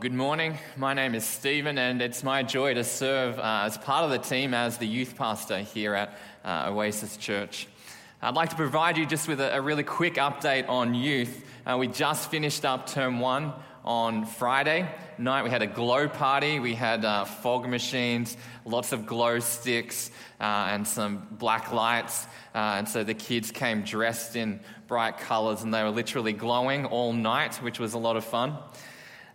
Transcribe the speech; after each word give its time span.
good 0.00 0.14
morning. 0.14 0.56
My 0.76 0.94
name 0.94 1.16
is 1.16 1.24
Stephen, 1.24 1.76
and 1.76 2.00
it's 2.00 2.22
my 2.22 2.44
joy 2.44 2.74
to 2.74 2.84
serve 2.84 3.36
uh, 3.36 3.62
as 3.64 3.76
part 3.78 4.04
of 4.04 4.10
the 4.10 4.18
team 4.18 4.54
as 4.54 4.78
the 4.78 4.86
youth 4.86 5.16
pastor 5.16 5.58
here 5.58 5.92
at 5.92 6.16
uh, 6.44 6.70
Oasis 6.70 7.16
Church. 7.16 7.66
I'd 8.22 8.36
like 8.36 8.50
to 8.50 8.56
provide 8.56 8.96
you 8.96 9.06
just 9.06 9.26
with 9.26 9.40
a, 9.40 9.56
a 9.56 9.60
really 9.60 9.82
quick 9.82 10.14
update 10.14 10.68
on 10.68 10.94
youth. 10.94 11.44
Uh, 11.66 11.78
we 11.78 11.88
just 11.88 12.30
finished 12.30 12.64
up 12.64 12.86
term 12.86 13.18
one 13.18 13.52
on 13.84 14.24
Friday 14.24 14.88
night. 15.18 15.42
We 15.42 15.50
had 15.50 15.62
a 15.62 15.66
glow 15.66 16.06
party, 16.06 16.60
we 16.60 16.76
had 16.76 17.04
uh, 17.04 17.24
fog 17.24 17.68
machines, 17.68 18.36
lots 18.64 18.92
of 18.92 19.04
glow 19.04 19.40
sticks, 19.40 20.12
uh, 20.40 20.68
and 20.70 20.86
some 20.86 21.26
black 21.32 21.72
lights. 21.72 22.24
Uh, 22.54 22.76
and 22.78 22.88
so 22.88 23.02
the 23.02 23.14
kids 23.14 23.50
came 23.50 23.82
dressed 23.82 24.36
in 24.36 24.60
bright 24.86 25.18
colors, 25.18 25.64
and 25.64 25.74
they 25.74 25.82
were 25.82 25.90
literally 25.90 26.34
glowing 26.34 26.86
all 26.86 27.12
night, 27.12 27.56
which 27.56 27.80
was 27.80 27.94
a 27.94 27.98
lot 27.98 28.14
of 28.14 28.24
fun. 28.24 28.56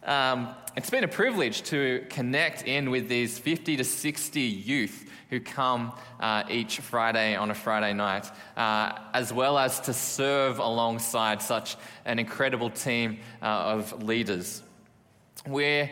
Um, 0.05 0.53
it's 0.75 0.89
been 0.89 1.05
a 1.05 1.07
privilege 1.09 1.63
to 1.63 2.05
connect 2.09 2.63
in 2.63 2.91
with 2.91 3.07
these 3.07 3.39
50 3.39 3.77
to 3.77 3.85
60 3.85 4.41
youth 4.41 5.09
who 5.29 5.39
come 5.39 5.93
uh, 6.19 6.43
each 6.49 6.79
Friday 6.79 7.35
on 7.35 7.51
a 7.51 7.53
Friday 7.53 7.93
night, 7.93 8.29
uh, 8.57 8.99
as 9.13 9.31
well 9.31 9.57
as 9.57 9.79
to 9.81 9.93
serve 9.93 10.59
alongside 10.59 11.41
such 11.41 11.77
an 12.03 12.19
incredible 12.19 12.69
team 12.69 13.19
uh, 13.41 13.45
of 13.45 14.03
leaders. 14.03 14.61
We're 15.47 15.89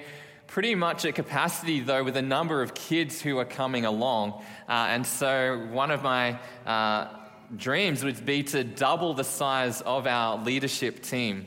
pretty 0.47 0.75
much 0.75 1.05
at 1.05 1.15
capacity, 1.15 1.79
though, 1.79 2.03
with 2.03 2.17
a 2.17 2.21
number 2.21 2.61
of 2.61 2.73
kids 2.73 3.21
who 3.21 3.37
are 3.37 3.45
coming 3.45 3.85
along. 3.85 4.43
Uh, 4.67 4.87
and 4.89 5.07
so, 5.07 5.69
one 5.71 5.89
of 5.89 6.03
my 6.03 6.37
uh, 6.65 7.07
dreams 7.55 8.03
would 8.03 8.25
be 8.25 8.43
to 8.43 8.65
double 8.65 9.13
the 9.13 9.23
size 9.23 9.79
of 9.81 10.05
our 10.05 10.37
leadership 10.37 11.01
team. 11.01 11.45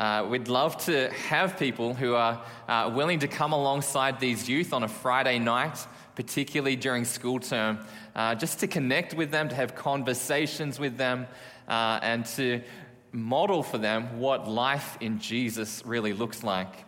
Uh, 0.00 0.26
we'd 0.30 0.48
love 0.48 0.78
to 0.78 1.10
have 1.10 1.58
people 1.58 1.92
who 1.92 2.14
are 2.14 2.42
uh, 2.68 2.90
willing 2.94 3.18
to 3.18 3.28
come 3.28 3.52
alongside 3.52 4.18
these 4.18 4.48
youth 4.48 4.72
on 4.72 4.82
a 4.82 4.88
Friday 4.88 5.38
night, 5.38 5.86
particularly 6.14 6.74
during 6.74 7.04
school 7.04 7.38
term, 7.38 7.78
uh, 8.16 8.34
just 8.34 8.60
to 8.60 8.66
connect 8.66 9.12
with 9.12 9.30
them, 9.30 9.46
to 9.46 9.54
have 9.54 9.74
conversations 9.74 10.80
with 10.80 10.96
them, 10.96 11.26
uh, 11.68 12.00
and 12.02 12.24
to 12.24 12.62
model 13.12 13.62
for 13.62 13.76
them 13.76 14.18
what 14.18 14.48
life 14.48 14.96
in 15.02 15.18
Jesus 15.18 15.82
really 15.84 16.14
looks 16.14 16.42
like. 16.42 16.86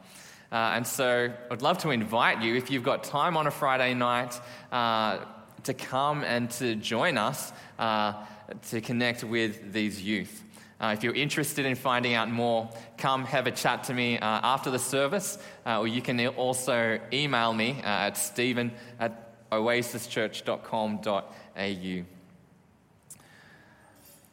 Uh, 0.50 0.72
and 0.74 0.86
so 0.86 1.30
I'd 1.50 1.60
love 1.60 1.76
to 1.78 1.90
invite 1.90 2.40
you, 2.40 2.54
if 2.56 2.70
you've 2.70 2.82
got 2.82 3.04
time 3.04 3.36
on 3.36 3.46
a 3.46 3.50
Friday 3.50 3.92
night, 3.92 4.40
uh, 4.72 5.18
to 5.64 5.74
come 5.74 6.24
and 6.24 6.50
to 6.52 6.76
join 6.76 7.18
us 7.18 7.52
to 7.78 8.80
connect 8.80 9.22
with 9.22 9.74
these 9.74 10.00
youth. 10.00 10.42
Uh, 10.82 10.88
if 10.88 11.04
you're 11.04 11.14
interested 11.14 11.64
in 11.64 11.76
finding 11.76 12.14
out 12.14 12.28
more, 12.28 12.68
come 12.98 13.24
have 13.24 13.46
a 13.46 13.52
chat 13.52 13.84
to 13.84 13.94
me 13.94 14.18
uh, 14.18 14.40
after 14.42 14.68
the 14.68 14.80
service, 14.80 15.38
uh, 15.64 15.78
or 15.78 15.86
you 15.86 16.02
can 16.02 16.26
also 16.26 16.98
email 17.12 17.54
me 17.54 17.80
uh, 17.84 17.86
at 17.86 18.16
stephen 18.16 18.72
at 18.98 19.48
oasischurch.com.au. 19.52 22.04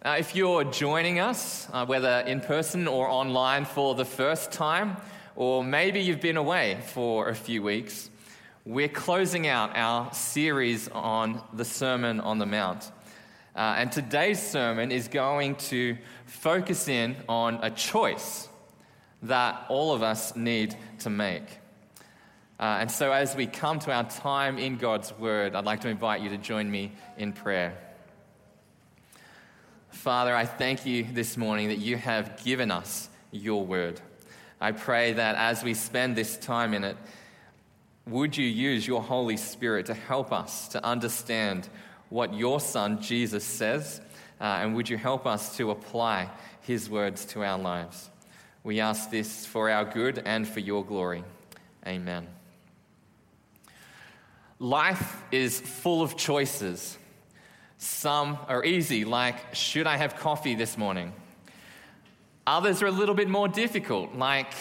Uh, 0.02 0.16
if 0.18 0.36
you're 0.36 0.64
joining 0.64 1.20
us, 1.20 1.68
uh, 1.72 1.86
whether 1.86 2.22
in 2.22 2.42
person 2.42 2.88
or 2.88 3.08
online 3.08 3.66
for 3.66 3.94
the 3.94 4.06
first 4.06 4.52
time, 4.52 4.98
or 5.36 5.64
maybe 5.64 6.00
you've 6.00 6.22
been 6.22 6.38
away 6.38 6.80
for 6.94 7.30
a 7.30 7.36
few 7.36 7.62
weeks, 7.62 8.10
we're 8.66 8.88
closing 8.88 9.46
out 9.46 9.76
our 9.76 10.12
series 10.14 10.88
on 10.90 11.44
the 11.54 11.66
Sermon 11.66 12.20
on 12.20 12.40
the 12.40 12.46
Mount. 12.46 12.92
Uh, 13.60 13.76
and 13.76 13.92
today's 13.92 14.42
sermon 14.42 14.90
is 14.90 15.10
going 15.10 15.54
to 15.54 15.98
focus 16.26 16.88
in 16.88 17.14
on 17.28 17.60
a 17.62 17.70
choice 17.70 18.48
that 19.22 19.66
all 19.68 19.92
of 19.94 20.02
us 20.02 20.34
need 20.34 20.74
to 20.98 21.10
make. 21.10 21.44
Uh, 22.58 22.78
and 22.80 22.90
so, 22.90 23.12
as 23.12 23.36
we 23.36 23.46
come 23.46 23.78
to 23.78 23.92
our 23.92 24.10
time 24.10 24.58
in 24.58 24.78
God's 24.78 25.12
Word, 25.20 25.56
I'd 25.56 25.66
like 25.66 25.82
to 25.82 25.90
invite 25.90 26.22
you 26.22 26.30
to 26.30 26.38
join 26.38 26.72
me 26.72 26.94
in 27.18 27.34
prayer. 27.34 27.78
Father, 29.90 30.34
I 30.34 30.46
thank 30.46 30.86
you 30.86 31.04
this 31.12 31.36
morning 31.36 31.68
that 31.68 31.80
you 31.80 31.98
have 31.98 32.42
given 32.42 32.72
us 32.72 33.10
your 33.30 33.66
Word. 33.66 34.00
I 34.62 34.72
pray 34.72 35.12
that 35.12 35.36
as 35.36 35.66
we 35.66 35.74
spend 35.74 36.16
this 36.16 36.38
time 36.38 36.74
in 36.74 36.86
it, 36.86 36.96
would 38.08 38.38
you 38.38 38.46
use 38.46 38.88
your 38.88 39.02
Holy 39.02 39.36
Spirit 39.36 39.88
to 39.88 39.94
help 39.94 40.32
us 40.32 40.70
to 40.70 40.86
understand 40.86 41.68
what 42.10 42.34
your 42.34 42.60
Son 42.60 43.02
Jesus 43.02 43.44
says 43.44 44.02
uh, 44.40 44.60
and 44.62 44.76
would 44.76 44.90
you 44.90 44.98
help 44.98 45.26
us 45.26 45.58
to 45.58 45.72
apply 45.72 46.30
his 46.62 46.90
words 46.90 47.26
to 47.26 47.44
our 47.44 47.60
lives? 47.60 48.10
We 48.64 48.80
ask 48.80 49.10
this 49.10 49.46
for 49.46 49.70
our 49.70 49.86
good 49.86 50.22
and 50.26 50.48
for 50.48 50.60
your 50.60 50.84
glory. 50.84 51.24
Amen. 51.86 52.28
Life 54.60 55.24
is 55.32 55.60
full 55.60 56.02
of 56.02 56.18
choices. 56.18 56.98
Some 57.78 58.38
are 58.48 58.64
easy, 58.64 59.06
like, 59.06 59.56
should 59.56 59.88
I 59.88 59.96
have 59.96 60.18
coffee 60.18 60.56
this 60.56 60.78
morning? 60.78 61.14
Others 62.46 62.82
are 62.82 62.88
a 62.88 62.92
little 62.92 63.16
bit 63.16 63.30
more 63.30 63.48
difficult, 63.48 64.16
like, 64.16 64.54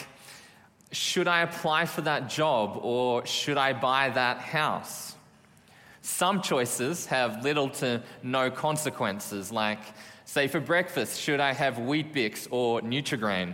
should 0.92 1.26
I 1.28 1.42
apply 1.42 1.86
for 1.86 2.02
that 2.02 2.30
job 2.30 2.78
or 2.82 3.26
should 3.26 3.58
I 3.58 3.72
buy 3.72 4.10
that 4.10 4.38
house? 4.38 5.14
Some 6.08 6.40
choices 6.40 7.04
have 7.06 7.44
little 7.44 7.68
to 7.68 8.02
no 8.22 8.50
consequences, 8.50 9.52
like, 9.52 9.78
say, 10.24 10.48
for 10.48 10.58
breakfast, 10.58 11.20
should 11.20 11.38
I 11.38 11.52
have 11.52 11.78
Weet-Bix 11.78 12.48
or 12.50 12.80
Nutrigrain? 12.80 13.52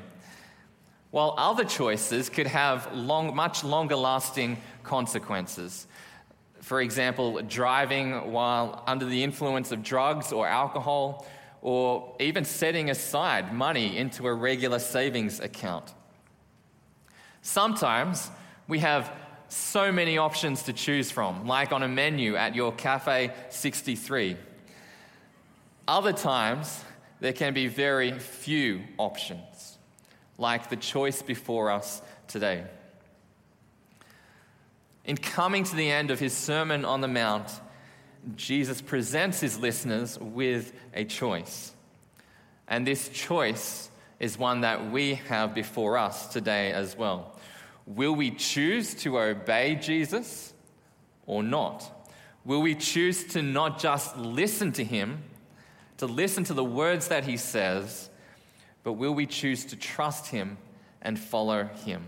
While 1.10 1.34
other 1.36 1.64
choices 1.64 2.30
could 2.30 2.46
have 2.46 2.94
long, 2.94 3.34
much 3.34 3.64
longer 3.64 3.96
lasting 3.96 4.58
consequences. 4.84 5.88
For 6.60 6.80
example, 6.80 7.42
driving 7.42 8.30
while 8.30 8.84
under 8.86 9.04
the 9.04 9.24
influence 9.24 9.72
of 9.72 9.82
drugs 9.82 10.30
or 10.30 10.46
alcohol, 10.46 11.26
or 11.60 12.14
even 12.20 12.44
setting 12.44 12.88
aside 12.88 13.52
money 13.52 13.98
into 13.98 14.28
a 14.28 14.32
regular 14.32 14.78
savings 14.78 15.40
account. 15.40 15.92
Sometimes 17.42 18.30
we 18.68 18.78
have 18.78 19.10
so 19.54 19.92
many 19.92 20.18
options 20.18 20.64
to 20.64 20.72
choose 20.72 21.10
from, 21.10 21.46
like 21.46 21.72
on 21.72 21.82
a 21.82 21.88
menu 21.88 22.36
at 22.36 22.54
your 22.54 22.72
Cafe 22.72 23.32
63. 23.50 24.36
Other 25.86 26.12
times, 26.12 26.84
there 27.20 27.32
can 27.32 27.54
be 27.54 27.68
very 27.68 28.18
few 28.18 28.82
options, 28.98 29.78
like 30.38 30.70
the 30.70 30.76
choice 30.76 31.22
before 31.22 31.70
us 31.70 32.02
today. 32.26 32.64
In 35.04 35.16
coming 35.16 35.64
to 35.64 35.76
the 35.76 35.90
end 35.90 36.10
of 36.10 36.18
his 36.18 36.32
Sermon 36.32 36.84
on 36.84 37.00
the 37.00 37.08
Mount, 37.08 37.48
Jesus 38.36 38.80
presents 38.80 39.40
his 39.40 39.58
listeners 39.58 40.18
with 40.18 40.72
a 40.94 41.04
choice. 41.04 41.72
And 42.66 42.86
this 42.86 43.08
choice 43.10 43.90
is 44.18 44.38
one 44.38 44.62
that 44.62 44.90
we 44.90 45.16
have 45.28 45.54
before 45.54 45.98
us 45.98 46.28
today 46.28 46.72
as 46.72 46.96
well. 46.96 47.33
Will 47.86 48.14
we 48.14 48.30
choose 48.30 48.94
to 48.96 49.18
obey 49.18 49.74
Jesus 49.74 50.54
or 51.26 51.42
not? 51.42 52.08
Will 52.44 52.62
we 52.62 52.74
choose 52.74 53.24
to 53.28 53.42
not 53.42 53.78
just 53.78 54.16
listen 54.16 54.72
to 54.72 54.84
him, 54.84 55.22
to 55.98 56.06
listen 56.06 56.44
to 56.44 56.54
the 56.54 56.64
words 56.64 57.08
that 57.08 57.24
he 57.24 57.36
says, 57.36 58.10
but 58.82 58.94
will 58.94 59.14
we 59.14 59.26
choose 59.26 59.64
to 59.66 59.76
trust 59.76 60.28
him 60.28 60.58
and 61.02 61.18
follow 61.18 61.64
him? 61.64 62.06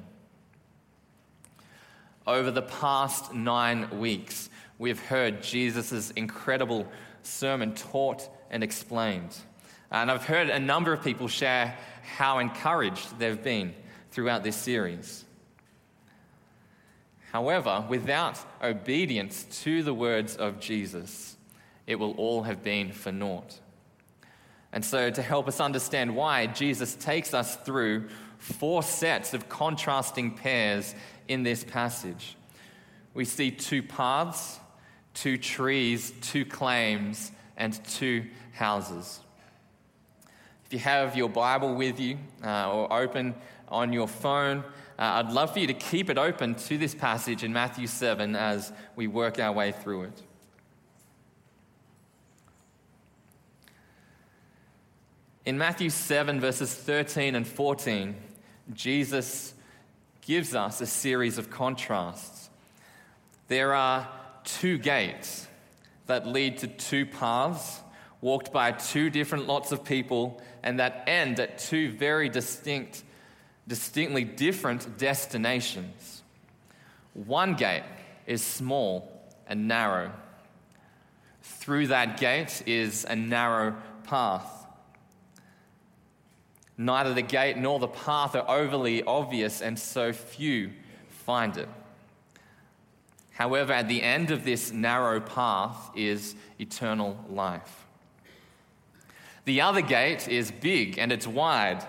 Over 2.26 2.50
the 2.50 2.62
past 2.62 3.32
nine 3.32 4.00
weeks, 4.00 4.50
we've 4.78 5.00
heard 5.00 5.42
Jesus' 5.42 6.10
incredible 6.12 6.86
sermon 7.22 7.74
taught 7.74 8.28
and 8.50 8.64
explained. 8.64 9.36
And 9.90 10.10
I've 10.10 10.24
heard 10.24 10.50
a 10.50 10.58
number 10.58 10.92
of 10.92 11.04
people 11.04 11.28
share 11.28 11.76
how 12.16 12.38
encouraged 12.38 13.18
they've 13.18 13.42
been 13.42 13.74
throughout 14.10 14.42
this 14.42 14.56
series. 14.56 15.25
However, 17.36 17.84
without 17.86 18.38
obedience 18.62 19.44
to 19.62 19.82
the 19.82 19.92
words 19.92 20.36
of 20.36 20.58
Jesus, 20.58 21.36
it 21.86 21.96
will 21.96 22.12
all 22.12 22.44
have 22.44 22.62
been 22.62 22.92
for 22.92 23.12
naught. 23.12 23.60
And 24.72 24.82
so, 24.82 25.10
to 25.10 25.20
help 25.20 25.46
us 25.46 25.60
understand 25.60 26.16
why, 26.16 26.46
Jesus 26.46 26.94
takes 26.94 27.34
us 27.34 27.56
through 27.56 28.08
four 28.38 28.82
sets 28.82 29.34
of 29.34 29.50
contrasting 29.50 30.30
pairs 30.30 30.94
in 31.28 31.42
this 31.42 31.62
passage. 31.62 32.36
We 33.12 33.26
see 33.26 33.50
two 33.50 33.82
paths, 33.82 34.58
two 35.12 35.36
trees, 35.36 36.14
two 36.22 36.46
claims, 36.46 37.32
and 37.58 37.78
two 37.84 38.24
houses. 38.52 39.20
If 40.64 40.72
you 40.72 40.78
have 40.78 41.14
your 41.14 41.28
Bible 41.28 41.74
with 41.74 42.00
you 42.00 42.16
uh, 42.42 42.72
or 42.72 42.90
open 42.90 43.34
on 43.68 43.92
your 43.92 44.08
phone, 44.08 44.64
uh, 44.98 45.22
I'd 45.24 45.32
love 45.32 45.52
for 45.52 45.58
you 45.58 45.66
to 45.66 45.74
keep 45.74 46.08
it 46.08 46.18
open 46.18 46.54
to 46.54 46.78
this 46.78 46.94
passage 46.94 47.44
in 47.44 47.52
Matthew 47.52 47.86
7 47.86 48.34
as 48.34 48.72
we 48.94 49.06
work 49.06 49.38
our 49.38 49.52
way 49.52 49.72
through 49.72 50.04
it. 50.04 50.22
In 55.44 55.58
Matthew 55.58 55.90
7, 55.90 56.40
verses 56.40 56.74
13 56.74 57.34
and 57.34 57.46
14, 57.46 58.16
Jesus 58.72 59.54
gives 60.22 60.54
us 60.54 60.80
a 60.80 60.86
series 60.86 61.38
of 61.38 61.50
contrasts. 61.50 62.50
There 63.48 63.74
are 63.74 64.08
two 64.42 64.78
gates 64.78 65.46
that 66.06 66.26
lead 66.26 66.58
to 66.58 66.66
two 66.66 67.06
paths 67.06 67.80
walked 68.20 68.52
by 68.52 68.72
two 68.72 69.08
different 69.10 69.46
lots 69.46 69.70
of 69.70 69.84
people 69.84 70.40
and 70.62 70.80
that 70.80 71.04
end 71.06 71.38
at 71.38 71.58
two 71.58 71.92
very 71.92 72.28
distinct, 72.28 73.04
distinctly 73.68 74.24
different 74.24 74.98
destinations. 74.98 76.22
One 77.14 77.54
gate 77.54 77.84
is 78.26 78.42
small 78.42 79.10
and 79.46 79.68
narrow. 79.68 80.12
Through 81.42 81.88
that 81.88 82.18
gate 82.18 82.62
is 82.66 83.04
a 83.04 83.16
narrow 83.16 83.76
path. 84.04 84.66
Neither 86.78 87.14
the 87.14 87.22
gate 87.22 87.56
nor 87.56 87.78
the 87.78 87.88
path 87.88 88.34
are 88.36 88.48
overly 88.48 89.02
obvious, 89.02 89.62
and 89.62 89.78
so 89.78 90.12
few 90.12 90.72
find 91.08 91.56
it. 91.56 91.68
However, 93.32 93.72
at 93.72 93.88
the 93.88 94.02
end 94.02 94.30
of 94.30 94.44
this 94.44 94.72
narrow 94.72 95.20
path 95.20 95.90
is 95.94 96.34
eternal 96.58 97.18
life. 97.28 97.86
The 99.44 99.60
other 99.60 99.80
gate 99.80 100.26
is 100.26 100.50
big 100.50 100.98
and 100.98 101.12
it's 101.12 101.26
wide, 101.26 101.86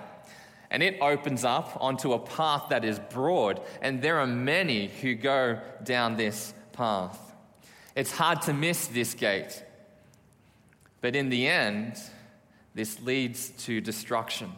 and 0.70 0.84
it 0.84 0.98
opens 1.02 1.44
up 1.44 1.78
onto 1.80 2.14
a 2.14 2.20
path 2.20 2.66
that 2.70 2.84
is 2.84 3.00
broad, 3.00 3.62
and 3.82 4.02
there 4.02 4.20
are 4.20 4.28
many 4.28 4.88
who 4.88 5.16
go 5.16 5.60
down 5.84 6.18
this 6.18 6.54
path. 6.74 7.20
It's 7.96 8.12
hard 8.12 8.42
to 8.44 8.54
miss 8.54 8.88
this 8.88 9.14
gate, 9.14 9.64
but 11.02 11.16
in 11.16 11.30
the 11.30 11.48
end, 11.48 11.98
this 12.76 13.02
leads 13.02 13.50
to 13.66 13.82
destruction. 13.82 14.52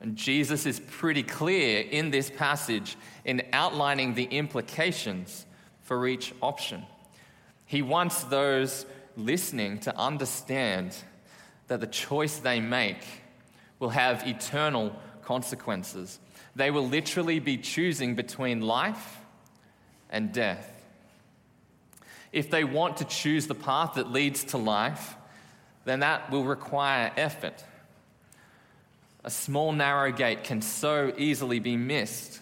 And 0.00 0.16
Jesus 0.16 0.66
is 0.66 0.80
pretty 0.80 1.22
clear 1.22 1.80
in 1.80 2.10
this 2.10 2.30
passage 2.30 2.96
in 3.24 3.42
outlining 3.52 4.14
the 4.14 4.24
implications 4.24 5.46
for 5.82 6.06
each 6.06 6.34
option. 6.42 6.84
He 7.66 7.82
wants 7.82 8.24
those 8.24 8.86
listening 9.16 9.78
to 9.80 9.96
understand 9.96 10.94
that 11.68 11.80
the 11.80 11.86
choice 11.86 12.38
they 12.38 12.60
make 12.60 13.02
will 13.78 13.90
have 13.90 14.26
eternal 14.26 14.94
consequences. 15.22 16.18
They 16.56 16.70
will 16.70 16.86
literally 16.88 17.40
be 17.40 17.56
choosing 17.56 18.14
between 18.14 18.60
life 18.60 19.18
and 20.10 20.32
death. 20.32 20.70
If 22.32 22.50
they 22.50 22.64
want 22.64 22.98
to 22.98 23.04
choose 23.04 23.46
the 23.46 23.54
path 23.54 23.94
that 23.94 24.10
leads 24.10 24.44
to 24.44 24.58
life, 24.58 25.16
then 25.84 26.00
that 26.00 26.30
will 26.30 26.44
require 26.44 27.12
effort. 27.16 27.62
A 29.24 29.30
small, 29.30 29.72
narrow 29.72 30.12
gate 30.12 30.44
can 30.44 30.60
so 30.60 31.12
easily 31.16 31.58
be 31.58 31.76
missed, 31.76 32.40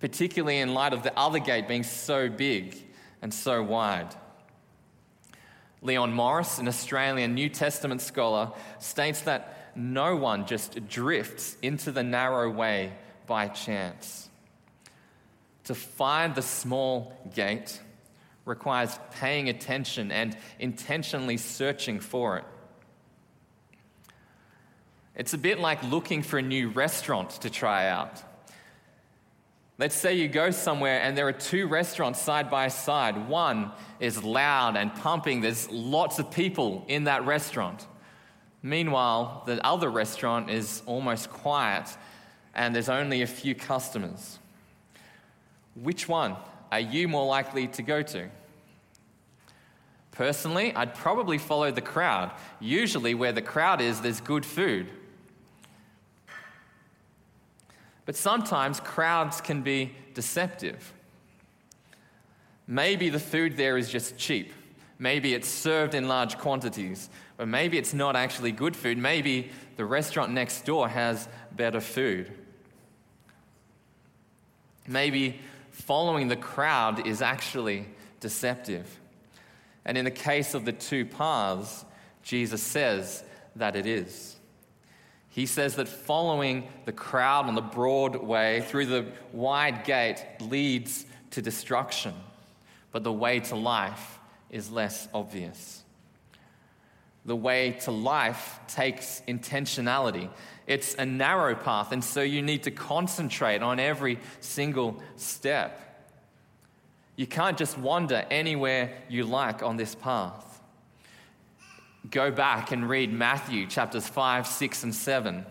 particularly 0.00 0.58
in 0.58 0.74
light 0.74 0.92
of 0.92 1.02
the 1.02 1.16
other 1.18 1.38
gate 1.38 1.68
being 1.68 1.82
so 1.82 2.28
big 2.28 2.76
and 3.20 3.32
so 3.32 3.62
wide. 3.62 4.14
Leon 5.82 6.12
Morris, 6.12 6.58
an 6.58 6.66
Australian 6.66 7.34
New 7.34 7.48
Testament 7.48 8.00
scholar, 8.00 8.52
states 8.78 9.22
that 9.22 9.57
no 9.78 10.16
one 10.16 10.46
just 10.46 10.88
drifts 10.88 11.56
into 11.62 11.92
the 11.92 12.02
narrow 12.02 12.50
way 12.50 12.92
by 13.26 13.48
chance. 13.48 14.28
To 15.64 15.74
find 15.74 16.34
the 16.34 16.42
small 16.42 17.16
gate 17.34 17.80
requires 18.44 18.98
paying 19.12 19.48
attention 19.48 20.10
and 20.10 20.36
intentionally 20.58 21.36
searching 21.36 22.00
for 22.00 22.38
it. 22.38 22.44
It's 25.14 25.34
a 25.34 25.38
bit 25.38 25.58
like 25.58 25.82
looking 25.82 26.22
for 26.22 26.38
a 26.38 26.42
new 26.42 26.68
restaurant 26.70 27.30
to 27.42 27.50
try 27.50 27.88
out. 27.88 28.22
Let's 29.78 29.94
say 29.94 30.14
you 30.14 30.26
go 30.26 30.50
somewhere 30.50 31.02
and 31.02 31.16
there 31.16 31.28
are 31.28 31.32
two 31.32 31.68
restaurants 31.68 32.20
side 32.20 32.50
by 32.50 32.68
side. 32.68 33.28
One 33.28 33.70
is 34.00 34.24
loud 34.24 34.76
and 34.76 34.92
pumping, 34.94 35.40
there's 35.40 35.70
lots 35.70 36.18
of 36.18 36.30
people 36.30 36.84
in 36.88 37.04
that 37.04 37.26
restaurant. 37.26 37.86
Meanwhile, 38.62 39.44
the 39.46 39.64
other 39.64 39.88
restaurant 39.88 40.50
is 40.50 40.82
almost 40.86 41.30
quiet 41.30 41.88
and 42.54 42.74
there's 42.74 42.88
only 42.88 43.22
a 43.22 43.26
few 43.26 43.54
customers. 43.54 44.38
Which 45.74 46.08
one 46.08 46.36
are 46.72 46.80
you 46.80 47.06
more 47.06 47.26
likely 47.26 47.68
to 47.68 47.82
go 47.82 48.02
to? 48.02 48.28
Personally, 50.10 50.74
I'd 50.74 50.94
probably 50.94 51.38
follow 51.38 51.70
the 51.70 51.80
crowd. 51.80 52.32
Usually, 52.58 53.14
where 53.14 53.30
the 53.30 53.42
crowd 53.42 53.80
is, 53.80 54.00
there's 54.00 54.20
good 54.20 54.44
food. 54.44 54.88
But 58.04 58.16
sometimes 58.16 58.80
crowds 58.80 59.40
can 59.40 59.62
be 59.62 59.92
deceptive. 60.14 60.92
Maybe 62.66 63.10
the 63.10 63.20
food 63.20 63.56
there 63.56 63.78
is 63.78 63.88
just 63.88 64.18
cheap. 64.18 64.52
Maybe 64.98 65.34
it's 65.34 65.48
served 65.48 65.94
in 65.94 66.08
large 66.08 66.36
quantities. 66.38 67.08
Or 67.38 67.46
maybe 67.46 67.78
it's 67.78 67.94
not 67.94 68.16
actually 68.16 68.52
good 68.52 68.74
food. 68.74 68.98
Maybe 68.98 69.50
the 69.76 69.84
restaurant 69.84 70.32
next 70.32 70.64
door 70.64 70.88
has 70.88 71.28
better 71.52 71.80
food. 71.80 72.32
Maybe 74.86 75.40
following 75.70 76.28
the 76.28 76.36
crowd 76.36 77.06
is 77.06 77.22
actually 77.22 77.86
deceptive. 78.20 78.98
And 79.84 79.96
in 79.96 80.04
the 80.04 80.10
case 80.10 80.54
of 80.54 80.64
the 80.64 80.72
two 80.72 81.04
paths, 81.04 81.84
Jesus 82.22 82.62
says 82.62 83.22
that 83.56 83.76
it 83.76 83.86
is. 83.86 84.36
He 85.30 85.46
says 85.46 85.76
that 85.76 85.88
following 85.88 86.66
the 86.84 86.92
crowd 86.92 87.46
on 87.46 87.54
the 87.54 87.60
broad 87.60 88.16
way 88.16 88.62
through 88.62 88.86
the 88.86 89.06
wide 89.32 89.84
gate 89.84 90.24
leads 90.40 91.06
to 91.30 91.40
destruction, 91.40 92.14
but 92.90 93.04
the 93.04 93.12
way 93.12 93.38
to 93.40 93.54
life 93.54 94.18
is 94.50 94.70
less 94.70 95.06
obvious. 95.14 95.77
The 97.28 97.36
way 97.36 97.72
to 97.82 97.92
life 97.92 98.58
takes 98.66 99.22
intentionality. 99.28 100.28
It's 100.66 100.94
a 100.94 101.06
narrow 101.06 101.54
path, 101.54 101.92
and 101.92 102.02
so 102.02 102.22
you 102.22 102.42
need 102.42 102.64
to 102.64 102.72
concentrate 102.72 103.62
on 103.62 103.78
every 103.78 104.18
single 104.40 105.00
step. 105.14 105.84
You 107.14 107.28
can't 107.28 107.56
just 107.56 107.78
wander 107.78 108.24
anywhere 108.30 108.92
you 109.08 109.24
like 109.24 109.62
on 109.62 109.76
this 109.76 109.94
path 109.94 110.58
go 112.10 112.30
back 112.30 112.72
and 112.72 112.88
read 112.88 113.12
Matthew 113.12 113.66
chapters 113.66 114.06
5, 114.08 114.46
6, 114.46 114.82
and 114.84 114.94
7. 114.94 115.44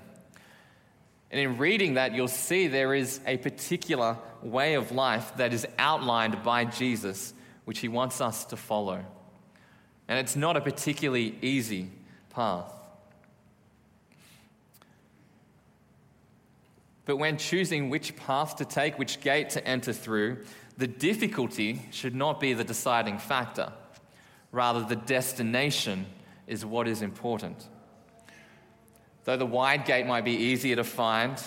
And 1.29 1.41
in 1.41 1.57
reading 1.57 1.95
that, 1.95 2.13
you'll 2.13 2.27
see 2.27 2.67
there 2.67 2.93
is 2.93 3.19
a 3.25 3.37
particular 3.37 4.17
way 4.41 4.75
of 4.75 4.91
life 4.91 5.33
that 5.37 5.53
is 5.53 5.67
outlined 5.77 6.41
by 6.43 6.65
Jesus, 6.65 7.33
which 7.65 7.79
he 7.79 7.89
wants 7.89 8.21
us 8.21 8.45
to 8.45 8.57
follow. 8.57 9.03
And 10.07 10.19
it's 10.19 10.35
not 10.35 10.55
a 10.55 10.61
particularly 10.61 11.37
easy 11.41 11.89
path. 12.29 12.71
But 17.05 17.17
when 17.17 17.37
choosing 17.37 17.89
which 17.89 18.15
path 18.15 18.57
to 18.57 18.65
take, 18.65 18.99
which 18.99 19.21
gate 19.21 19.49
to 19.51 19.65
enter 19.65 19.93
through, 19.93 20.43
the 20.77 20.87
difficulty 20.87 21.81
should 21.91 22.13
not 22.13 22.39
be 22.39 22.53
the 22.53 22.63
deciding 22.63 23.17
factor. 23.17 23.71
Rather, 24.51 24.83
the 24.83 24.95
destination 24.95 26.05
is 26.47 26.65
what 26.65 26.87
is 26.87 27.01
important. 27.01 27.67
Though 29.23 29.37
the 29.37 29.45
wide 29.45 29.85
gate 29.85 30.05
might 30.05 30.25
be 30.25 30.31
easier 30.31 30.75
to 30.75 30.83
find, 30.83 31.41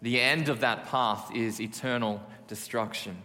the 0.00 0.20
end 0.20 0.48
of 0.48 0.60
that 0.60 0.86
path 0.86 1.34
is 1.34 1.60
eternal 1.60 2.22
destruction. 2.46 3.16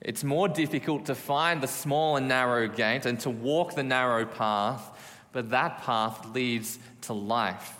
It's 0.00 0.22
more 0.22 0.48
difficult 0.48 1.06
to 1.06 1.14
find 1.14 1.60
the 1.60 1.66
small 1.66 2.16
and 2.16 2.28
narrow 2.28 2.68
gate 2.68 3.04
and 3.06 3.18
to 3.20 3.30
walk 3.30 3.74
the 3.74 3.82
narrow 3.82 4.24
path, 4.24 4.82
but 5.32 5.50
that 5.50 5.82
path 5.82 6.26
leads 6.34 6.78
to 7.02 7.12
life. 7.12 7.76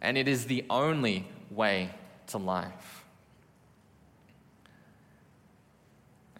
And 0.00 0.18
it 0.18 0.26
is 0.26 0.46
the 0.46 0.64
only 0.68 1.28
way 1.50 1.90
to 2.28 2.38
life. 2.38 3.04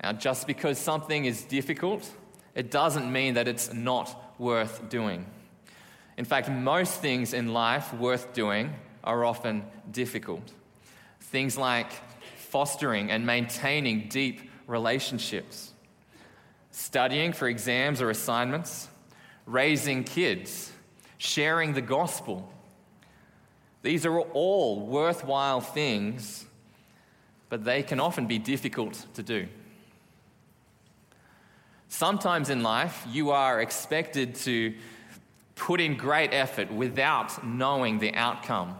Now, 0.02 0.12
just 0.12 0.48
because 0.48 0.78
something 0.78 1.24
is 1.26 1.44
difficult 1.44 2.10
it 2.54 2.70
doesn't 2.70 3.10
mean 3.10 3.34
that 3.34 3.48
it's 3.48 3.72
not 3.72 4.34
worth 4.38 4.88
doing. 4.88 5.26
In 6.18 6.24
fact, 6.24 6.50
most 6.50 7.00
things 7.00 7.32
in 7.32 7.52
life 7.52 7.92
worth 7.94 8.34
doing 8.34 8.74
are 9.02 9.24
often 9.24 9.64
difficult. 9.90 10.52
Things 11.20 11.56
like 11.56 11.90
fostering 12.36 13.10
and 13.10 13.24
maintaining 13.24 14.08
deep 14.08 14.50
relationships, 14.72 15.72
studying 16.70 17.32
for 17.32 17.46
exams 17.46 18.00
or 18.00 18.10
assignments, 18.10 18.88
raising 19.46 20.02
kids, 20.02 20.72
sharing 21.18 21.74
the 21.74 21.82
gospel. 21.82 22.50
These 23.82 24.06
are 24.06 24.18
all 24.18 24.80
worthwhile 24.80 25.60
things, 25.60 26.46
but 27.50 27.64
they 27.64 27.82
can 27.82 28.00
often 28.00 28.26
be 28.26 28.38
difficult 28.38 29.06
to 29.14 29.22
do. 29.22 29.46
Sometimes 31.88 32.48
in 32.48 32.62
life, 32.62 33.06
you 33.12 33.30
are 33.30 33.60
expected 33.60 34.34
to 34.36 34.74
put 35.54 35.80
in 35.80 35.96
great 35.96 36.32
effort 36.32 36.72
without 36.72 37.44
knowing 37.44 37.98
the 37.98 38.14
outcome. 38.14 38.74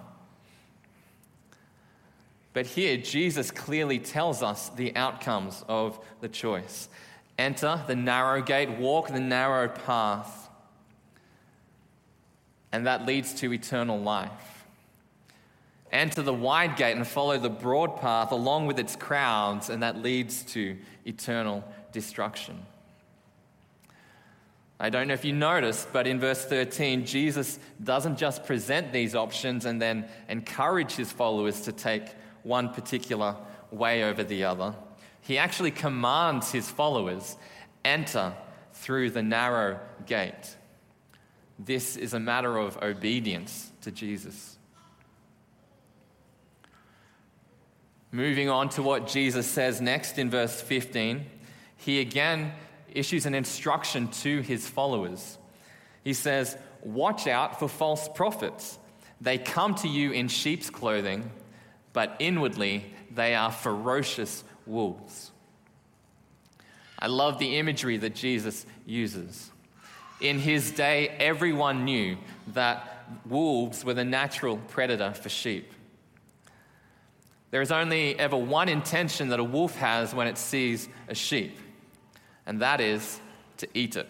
But 2.53 2.67
here, 2.67 2.97
Jesus 2.97 3.51
clearly 3.51 3.99
tells 3.99 4.43
us 4.43 4.69
the 4.71 4.95
outcomes 4.97 5.65
of 5.69 5.99
the 6.21 6.29
choice 6.29 6.89
enter 7.39 7.83
the 7.87 7.97
narrow 7.97 8.43
gate, 8.43 8.71
walk 8.79 9.09
the 9.09 9.19
narrow 9.19 9.69
path, 9.69 10.51
and 12.71 12.87
that 12.87 13.07
leads 13.07 13.35
to 13.35 13.53
eternal 13.53 13.99
life. 13.99 14.65
Enter 15.91 16.23
the 16.23 16.33
wide 16.33 16.77
gate 16.77 16.97
and 16.97 17.07
follow 17.07 17.39
the 17.39 17.51
broad 17.51 18.01
path 18.01 18.33
along 18.33 18.67
with 18.67 18.79
its 18.79 18.97
crowds, 18.97 19.71
and 19.71 19.83
that 19.83 20.03
leads 20.03 20.43
to 20.43 20.77
eternal 21.05 21.65
destruction. 21.93 22.63
I 24.81 24.91
don't 24.91 25.07
know 25.07 25.15
if 25.15 25.25
you 25.25 25.33
noticed, 25.33 25.93
but 25.93 26.07
in 26.07 26.19
verse 26.19 26.45
13, 26.45 27.07
Jesus 27.07 27.59
doesn't 27.83 28.19
just 28.19 28.45
present 28.45 28.93
these 28.93 29.15
options 29.15 29.65
and 29.65 29.81
then 29.81 30.07
encourage 30.29 30.93
his 30.93 31.13
followers 31.13 31.61
to 31.63 31.73
take 31.73 32.07
one 32.43 32.71
particular 32.71 33.37
way 33.71 34.05
over 34.05 34.25
the 34.25 34.45
other. 34.45 34.75
He 35.21 35.39
actually 35.39 35.71
commands 35.71 36.53
his 36.53 36.71
followers 36.71 37.37
enter 37.85 38.33
through 38.73 39.11
the 39.11 39.23
narrow 39.23 39.79
gate. 40.07 40.57
This 41.59 41.97
is 41.97 42.15
a 42.15 42.21
matter 42.21 42.57
of 42.57 42.77
obedience 42.83 43.71
to 43.83 43.91
Jesus. 43.91 44.59
Moving 48.11 48.49
on 48.49 48.69
to 48.71 48.83
what 48.83 49.07
Jesus 49.07 49.47
says 49.47 49.81
next 49.81 50.19
in 50.19 50.29
verse 50.29 50.61
15, 50.61 51.25
he 51.79 52.01
again 52.01 52.53
issues 52.93 53.25
an 53.25 53.35
instruction 53.35 54.09
to 54.09 54.41
his 54.41 54.69
followers. 54.69 55.39
He 56.05 56.13
says, 56.13 56.57
Watch 56.83 57.27
out 57.27 57.59
for 57.59 57.69
false 57.69 58.09
prophets. 58.09 58.79
They 59.21 59.39
come 59.39 59.75
to 59.77 59.89
you 59.89 60.11
in 60.11 60.29
sheep's 60.29 60.69
clothing, 60.69 61.31
but 61.93 62.17
inwardly 62.19 62.85
they 63.11 63.35
are 63.35 63.51
ferocious 63.51 64.45
wolves. 64.67 65.31
I 66.99 67.09
love 67.09 67.39
the 67.39 67.59
imagery 67.59 67.97
that 67.99 68.15
Jesus 68.15 68.65
uses. 68.87 69.51
In 70.21 70.39
his 70.39 70.71
day, 70.71 71.09
everyone 71.09 71.85
knew 71.85 72.17
that 72.55 73.07
wolves 73.27 73.85
were 73.85 73.95
the 73.95 74.05
natural 74.05 74.57
predator 74.69 75.13
for 75.13 75.29
sheep. 75.29 75.73
There 77.51 77.61
is 77.61 77.73
only 77.73 78.19
ever 78.19 78.37
one 78.37 78.69
intention 78.69 79.29
that 79.29 79.41
a 79.41 79.45
wolf 79.45 79.77
has 79.77 80.15
when 80.15 80.27
it 80.27 80.39
sees 80.39 80.89
a 81.09 81.15
sheep, 81.15 81.59
and 82.47 82.63
that 82.63 82.81
is 82.81 83.21
to 83.59 83.69
eat 83.75 83.97
it. 83.97 84.09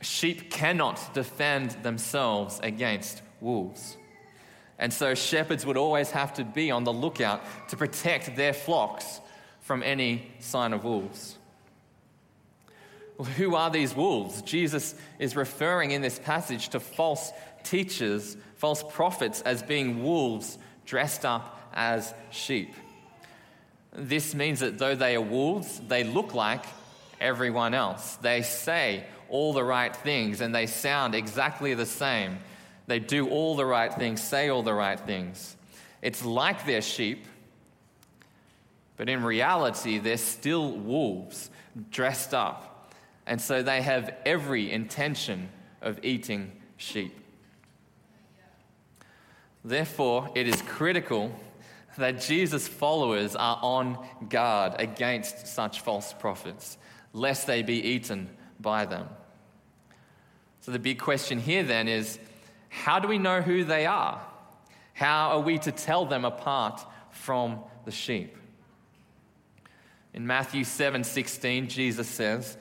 Sheep 0.00 0.50
cannot 0.50 1.12
defend 1.12 1.72
themselves 1.82 2.60
against 2.62 3.20
wolves. 3.40 3.96
And 4.80 4.92
so 4.92 5.14
shepherds 5.14 5.66
would 5.66 5.76
always 5.76 6.10
have 6.10 6.32
to 6.34 6.44
be 6.44 6.70
on 6.70 6.84
the 6.84 6.92
lookout 6.92 7.42
to 7.68 7.76
protect 7.76 8.34
their 8.34 8.54
flocks 8.54 9.20
from 9.60 9.82
any 9.82 10.26
sign 10.40 10.72
of 10.72 10.84
wolves. 10.84 11.36
Well, 13.18 13.28
who 13.28 13.54
are 13.54 13.70
these 13.70 13.94
wolves? 13.94 14.40
Jesus 14.40 14.94
is 15.18 15.36
referring 15.36 15.90
in 15.90 16.00
this 16.00 16.18
passage 16.18 16.70
to 16.70 16.80
false 16.80 17.30
teachers, 17.62 18.38
false 18.56 18.82
prophets, 18.82 19.42
as 19.42 19.62
being 19.62 20.02
wolves 20.02 20.56
dressed 20.86 21.26
up 21.26 21.60
as 21.74 22.14
sheep. 22.30 22.74
This 23.92 24.34
means 24.34 24.60
that 24.60 24.78
though 24.78 24.94
they 24.94 25.14
are 25.14 25.20
wolves, 25.20 25.78
they 25.88 26.04
look 26.04 26.32
like 26.32 26.64
everyone 27.20 27.74
else. 27.74 28.16
They 28.16 28.40
say 28.40 29.04
all 29.28 29.52
the 29.52 29.62
right 29.62 29.94
things 29.94 30.40
and 30.40 30.54
they 30.54 30.66
sound 30.66 31.14
exactly 31.14 31.74
the 31.74 31.84
same 31.84 32.38
they 32.90 32.98
do 32.98 33.28
all 33.28 33.54
the 33.54 33.64
right 33.64 33.92
things, 33.94 34.20
say 34.20 34.48
all 34.48 34.62
the 34.62 34.74
right 34.74 34.98
things. 34.98 35.56
It's 36.02 36.24
like 36.24 36.66
they're 36.66 36.82
sheep, 36.82 37.24
but 38.96 39.08
in 39.08 39.22
reality, 39.22 39.98
they're 39.98 40.16
still 40.16 40.72
wolves 40.72 41.50
dressed 41.90 42.34
up. 42.34 42.92
And 43.26 43.40
so 43.40 43.62
they 43.62 43.80
have 43.82 44.12
every 44.26 44.72
intention 44.72 45.50
of 45.80 46.00
eating 46.02 46.50
sheep. 46.78 47.16
Therefore, 49.64 50.28
it 50.34 50.48
is 50.48 50.60
critical 50.62 51.32
that 51.96 52.20
Jesus' 52.20 52.66
followers 52.66 53.36
are 53.36 53.58
on 53.62 54.04
guard 54.28 54.74
against 54.78 55.46
such 55.46 55.80
false 55.80 56.12
prophets, 56.12 56.76
lest 57.12 57.46
they 57.46 57.62
be 57.62 57.80
eaten 57.80 58.30
by 58.58 58.84
them. 58.84 59.08
So, 60.60 60.72
the 60.72 60.78
big 60.78 60.98
question 60.98 61.38
here 61.38 61.62
then 61.62 61.88
is 61.88 62.18
how 62.70 62.98
do 62.98 63.08
we 63.08 63.18
know 63.18 63.42
who 63.42 63.64
they 63.64 63.84
are? 63.84 64.24
How 64.94 65.30
are 65.30 65.40
we 65.40 65.58
to 65.58 65.72
tell 65.72 66.06
them 66.06 66.24
apart 66.24 66.80
from 67.10 67.58
the 67.84 67.90
sheep? 67.90 68.36
In 70.14 70.26
Matthew 70.26 70.64
7 70.64 71.04
16, 71.04 71.68
Jesus 71.68 72.08
says, 72.08 72.56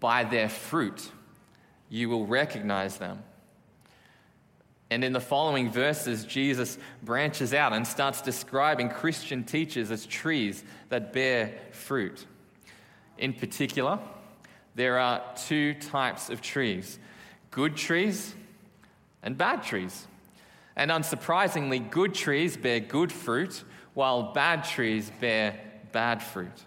By 0.00 0.24
their 0.24 0.48
fruit 0.48 1.10
you 1.90 2.08
will 2.08 2.26
recognize 2.26 2.96
them. 2.96 3.22
And 4.90 5.04
in 5.04 5.12
the 5.12 5.20
following 5.20 5.70
verses, 5.70 6.24
Jesus 6.24 6.78
branches 7.02 7.52
out 7.52 7.72
and 7.72 7.86
starts 7.86 8.22
describing 8.22 8.88
Christian 8.88 9.44
teachers 9.44 9.90
as 9.90 10.06
trees 10.06 10.64
that 10.88 11.12
bear 11.12 11.52
fruit. 11.72 12.24
In 13.18 13.34
particular, 13.34 13.98
there 14.74 14.98
are 14.98 15.22
two 15.36 15.74
types 15.74 16.30
of 16.30 16.40
trees 16.40 16.98
good 17.50 17.76
trees 17.76 18.34
and 19.28 19.36
bad 19.36 19.62
trees. 19.62 20.06
And 20.74 20.90
unsurprisingly, 20.90 21.90
good 21.90 22.14
trees 22.14 22.56
bear 22.56 22.80
good 22.80 23.12
fruit, 23.12 23.62
while 23.92 24.32
bad 24.32 24.64
trees 24.64 25.12
bear 25.20 25.60
bad 25.92 26.22
fruit. 26.22 26.64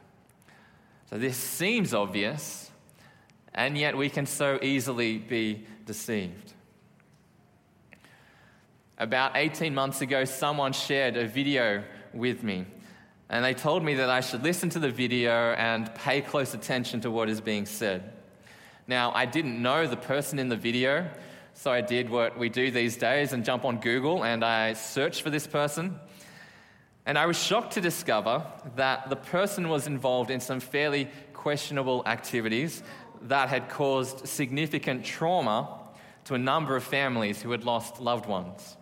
So 1.10 1.18
this 1.18 1.36
seems 1.38 1.91
obvious, 1.91 2.70
and 3.56 3.75
yet 3.75 3.98
we 3.98 4.12
can 4.12 4.27
so 4.27 4.60
easily 4.62 5.18
be 5.18 5.65
deceived. 5.88 6.53
About 9.00 9.32
18 9.36 9.74
months 9.74 10.01
ago, 10.01 10.24
someone 10.24 10.72
shared 10.72 11.18
a 11.18 11.25
video 11.25 11.84
with 12.13 12.44
me, 12.44 12.68
and 13.27 13.44
they 13.44 13.56
told 13.56 13.84
me 13.84 13.96
that 13.96 14.12
I 14.12 14.22
should 14.22 14.44
listen 14.44 14.70
to 14.70 14.80
the 14.80 14.91
video 14.91 15.53
and 15.53 15.91
pay 15.96 16.22
close 16.22 16.53
attention 16.53 17.01
to 17.01 17.10
what 17.10 17.27
is 17.27 17.41
being 17.41 17.65
said. 17.65 18.13
Now, 18.86 19.12
I 19.15 19.25
didn't 19.25 19.60
know 19.60 19.88
the 19.88 19.98
person 19.98 20.38
in 20.38 20.48
the 20.48 20.56
video, 20.56 21.10
so 21.53 21.72
I 21.72 21.81
did 21.81 22.10
what 22.10 22.38
we 22.38 22.50
do 22.50 22.72
these 22.72 22.98
days 22.98 23.34
and 23.34 23.46
jump 23.46 23.65
on 23.65 23.79
Google 23.79 24.24
and 24.24 24.43
I 24.43 24.74
searched 24.74 25.22
for 25.22 25.29
this 25.29 25.48
person. 25.48 26.00
And 27.05 27.17
I 27.17 27.25
was 27.25 27.41
shocked 27.41 27.74
to 27.74 27.81
discover 27.81 28.46
that 28.75 29.10
the 29.10 29.15
person 29.15 29.70
was 29.70 29.88
involved 29.88 30.31
in 30.31 30.39
some 30.39 30.60
fairly 30.60 31.10
questionable 31.34 32.03
activities 32.05 32.84
that 33.24 33.50
had 33.50 33.70
caused 33.70 34.27
significant 34.27 35.03
trauma 35.03 35.79
to 36.25 36.36
a 36.36 36.38
number 36.38 36.75
of 36.75 36.84
families 36.84 37.41
who 37.41 37.51
had 37.51 37.63
lost 37.63 38.00
loved 38.00 38.27
ones. 38.27 38.77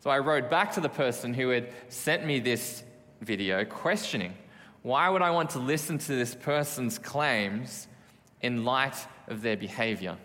So 0.00 0.10
I 0.10 0.20
wrote 0.20 0.48
back 0.48 0.72
to 0.72 0.80
the 0.80 0.88
person 0.88 1.34
who 1.34 1.48
had 1.48 1.72
sent 1.88 2.24
me 2.24 2.40
this 2.40 2.82
video 3.20 3.64
questioning 3.64 4.34
why 4.82 5.08
would 5.08 5.22
I 5.22 5.30
want 5.30 5.50
to 5.50 5.58
listen 5.58 5.98
to 5.98 6.12
this 6.12 6.34
person's 6.34 6.98
claims 6.98 7.88
in 8.40 8.64
light 8.64 8.94
of 9.26 9.42
their 9.42 9.56
behavior? 9.56 10.16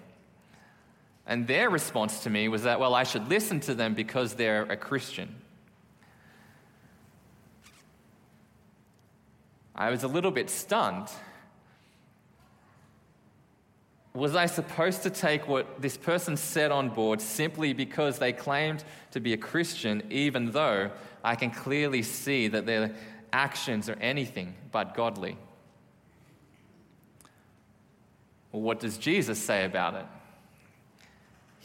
And 1.25 1.48
their 1.48 1.70
response 1.70 2.22
to 2.24 2.30
me 2.30 2.50
was 2.50 2.63
that, 2.63 2.80
well, 2.80 2.94
I 2.94 3.03
should 3.03 3.30
listen 3.30 3.60
to 3.62 3.74
them 3.74 3.94
because 3.94 4.34
they're 4.34 4.63
a 4.63 4.75
Christian. 4.75 5.36
I 9.75 9.89
was 9.89 10.03
a 10.03 10.08
little 10.08 10.32
bit 10.32 10.50
stunned. 10.50 11.08
Was 14.13 14.36
I 14.36 14.46
supposed 14.46 15.01
to 15.03 15.10
take 15.10 15.48
what 15.48 15.82
this 15.82 15.98
person 15.98 16.38
said 16.38 16.72
on 16.72 16.89
board 16.89 17.20
simply 17.20 17.74
because 17.74 18.20
they 18.20 18.32
claimed 18.32 18.84
to 19.12 19.20
be 19.20 19.34
a 19.34 19.38
Christian, 19.38 20.03
even 20.12 20.51
though 20.51 20.92
I 21.24 21.36
can 21.36 21.50
clearly 21.50 22.03
see 22.03 22.48
that 22.50 22.68
their 22.68 22.94
actions 23.32 23.89
are 23.89 23.98
anything 24.00 24.53
but 24.72 24.94
godly? 24.94 25.38
Well, 28.51 28.62
what 28.62 28.80
does 28.80 29.00
Jesus 29.00 29.39
say 29.39 29.65
about 29.65 29.96
it? 29.96 30.06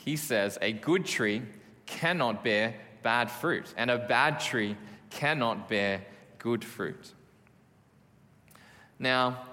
He 0.09 0.17
says 0.17 0.57
a 0.63 0.73
good 0.73 1.05
tree 1.05 1.43
cannot 1.85 2.43
bear 2.43 2.75
bad 3.03 3.31
fruit, 3.31 3.67
and 3.77 3.91
a 3.91 3.99
bad 3.99 4.41
tree 4.41 4.75
cannot 5.11 5.69
bear 5.69 6.03
good 6.39 6.65
fruit. 6.65 7.13
Now, 8.99 9.47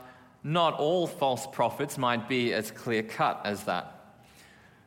not 0.43 0.75
all 0.75 1.07
false 1.07 1.45
prophets 1.45 1.97
might 1.97 2.29
be 2.29 2.53
as 2.53 2.71
clear 2.71 3.03
cut 3.03 3.41
as 3.43 3.65
that. 3.65 4.15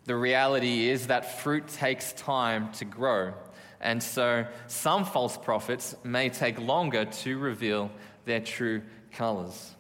The 0.07 0.17
reality 0.17 0.89
is 0.89 1.09
that 1.09 1.39
fruit 1.43 1.69
takes 1.69 2.15
time 2.15 2.73
to 2.73 2.87
grow, 2.87 3.35
and 3.79 4.03
so 4.03 4.47
some 4.69 5.05
false 5.05 5.37
prophets 5.37 5.95
may 6.03 6.31
take 6.31 6.59
longer 6.59 7.05
to 7.05 7.37
reveal 7.37 7.91
their 8.25 8.41
true 8.41 8.81
colors. 9.13 9.75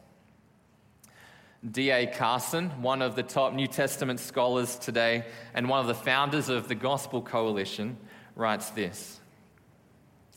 D.A. 1.69 2.07
Carson, 2.07 2.71
one 2.83 3.03
of 3.03 3.17
the 3.17 3.23
top 3.25 3.53
New 3.53 3.67
Testament 3.67 4.21
scholars 4.21 4.77
today 4.77 5.25
and 5.55 5.69
one 5.69 5.81
of 5.81 5.88
the 5.88 5.95
founders 5.95 6.49
of 6.49 6.69
the 6.69 6.77
Gospel 6.77 7.21
Coalition, 7.21 7.97
writes 8.37 8.71
this 8.71 9.21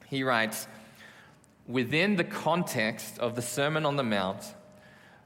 He 0.07 0.23
writes, 0.23 0.67
Within 1.67 2.15
the 2.15 2.23
context 2.23 3.19
of 3.19 3.35
the 3.35 3.41
Sermon 3.41 3.85
on 3.85 3.97
the 3.97 4.03
Mount, 4.03 4.55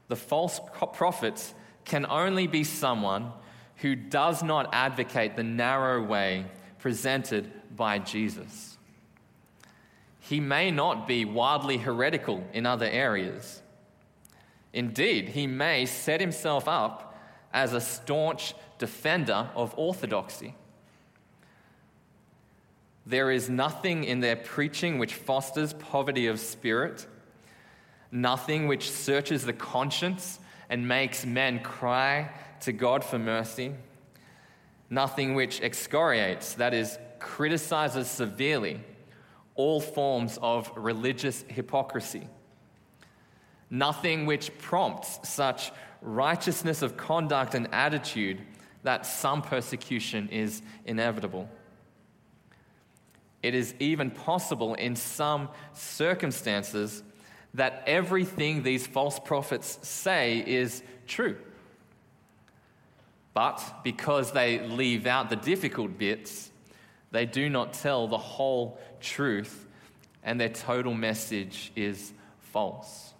the 0.08 0.16
false 0.16 0.60
prophets 0.92 1.54
can 1.84 2.04
only 2.06 2.46
be 2.46 2.62
someone 2.62 3.32
who 3.76 3.94
does 3.94 4.42
not 4.42 4.68
advocate 4.74 5.34
the 5.34 5.42
narrow 5.42 6.02
way 6.02 6.44
presented 6.78 7.50
by 7.74 7.98
Jesus. 7.98 8.76
He 10.20 10.40
may 10.40 10.70
not 10.70 11.08
be 11.08 11.24
wildly 11.24 11.78
heretical 11.78 12.44
in 12.52 12.66
other 12.66 12.86
areas. 12.86 13.62
Indeed, 14.76 15.30
he 15.30 15.46
may 15.46 15.86
set 15.86 16.20
himself 16.20 16.68
up 16.68 17.18
as 17.50 17.72
a 17.72 17.80
staunch 17.80 18.54
defender 18.76 19.48
of 19.54 19.72
orthodoxy. 19.78 20.54
There 23.06 23.30
is 23.30 23.48
nothing 23.48 24.04
in 24.04 24.20
their 24.20 24.36
preaching 24.36 24.98
which 24.98 25.14
fosters 25.14 25.72
poverty 25.72 26.26
of 26.26 26.38
spirit, 26.38 27.06
nothing 28.12 28.68
which 28.68 28.90
searches 28.90 29.46
the 29.46 29.54
conscience 29.54 30.40
and 30.68 30.86
makes 30.86 31.24
men 31.24 31.60
cry 31.60 32.30
to 32.60 32.72
God 32.72 33.02
for 33.02 33.18
mercy, 33.18 33.72
nothing 34.90 35.34
which 35.34 35.62
excoriates, 35.62 36.52
that 36.54 36.74
is, 36.74 36.98
criticizes 37.18 38.08
severely 38.10 38.80
all 39.54 39.80
forms 39.80 40.38
of 40.42 40.70
religious 40.76 41.46
hypocrisy, 41.48 42.28
nothing 43.70 44.26
which 44.26 44.56
prompts 44.58 45.28
such 45.28 45.72
righteousness 46.00 46.82
of 46.82 46.96
conduct 46.96 47.54
and 47.54 47.68
attitude 47.72 48.40
that 48.82 49.04
some 49.04 49.42
persecution 49.42 50.28
is 50.28 50.62
inevitable. 50.84 51.48
It 53.42 53.54
is 53.54 53.74
even 53.78 54.10
possible 54.10 54.74
in 54.74 54.96
some 54.96 55.48
circumstances 55.72 57.02
that 57.54 57.82
everything 57.86 58.62
these 58.62 58.86
false 58.86 59.18
prophets 59.18 59.78
say 59.82 60.42
is 60.46 60.82
true. 61.06 61.36
But 63.34 63.62
because 63.82 64.32
they 64.32 64.60
leave 64.60 65.06
out 65.06 65.30
the 65.30 65.36
difficult 65.36 65.98
bits, 65.98 66.50
they 67.10 67.26
do 67.26 67.48
not 67.48 67.72
tell 67.72 68.08
the 68.08 68.18
whole 68.18 68.80
truth, 69.00 69.66
and 70.22 70.40
their 70.40 70.48
total 70.48 70.94
message 70.94 71.70
is 71.76 72.12
false. 72.40 73.12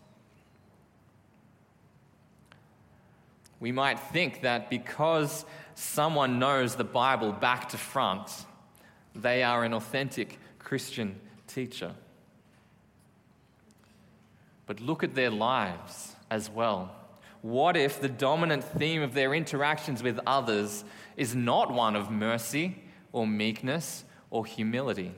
We 3.60 3.72
might 3.72 3.98
think 3.98 4.42
that 4.42 4.68
because 4.68 5.44
someone 5.74 6.38
knows 6.38 6.76
the 6.76 6.84
Bible 6.84 7.32
back 7.32 7.70
to 7.70 7.78
front, 7.78 8.30
they 9.14 9.42
are 9.42 9.64
an 9.64 9.72
authentic 9.72 10.38
Christian 10.58 11.18
teacher. 11.46 11.94
But 14.66 14.80
look 14.80 15.02
at 15.02 15.14
their 15.14 15.30
lives 15.30 16.14
as 16.30 16.50
well. 16.50 16.94
What 17.40 17.76
if 17.76 18.00
the 18.00 18.08
dominant 18.08 18.64
theme 18.64 19.02
of 19.02 19.14
their 19.14 19.32
interactions 19.32 20.02
with 20.02 20.18
others 20.26 20.84
is 21.16 21.34
not 21.34 21.72
one 21.72 21.94
of 21.94 22.10
mercy 22.10 22.82
or 23.12 23.26
meekness 23.26 24.04
or 24.30 24.44
humility? 24.44 25.12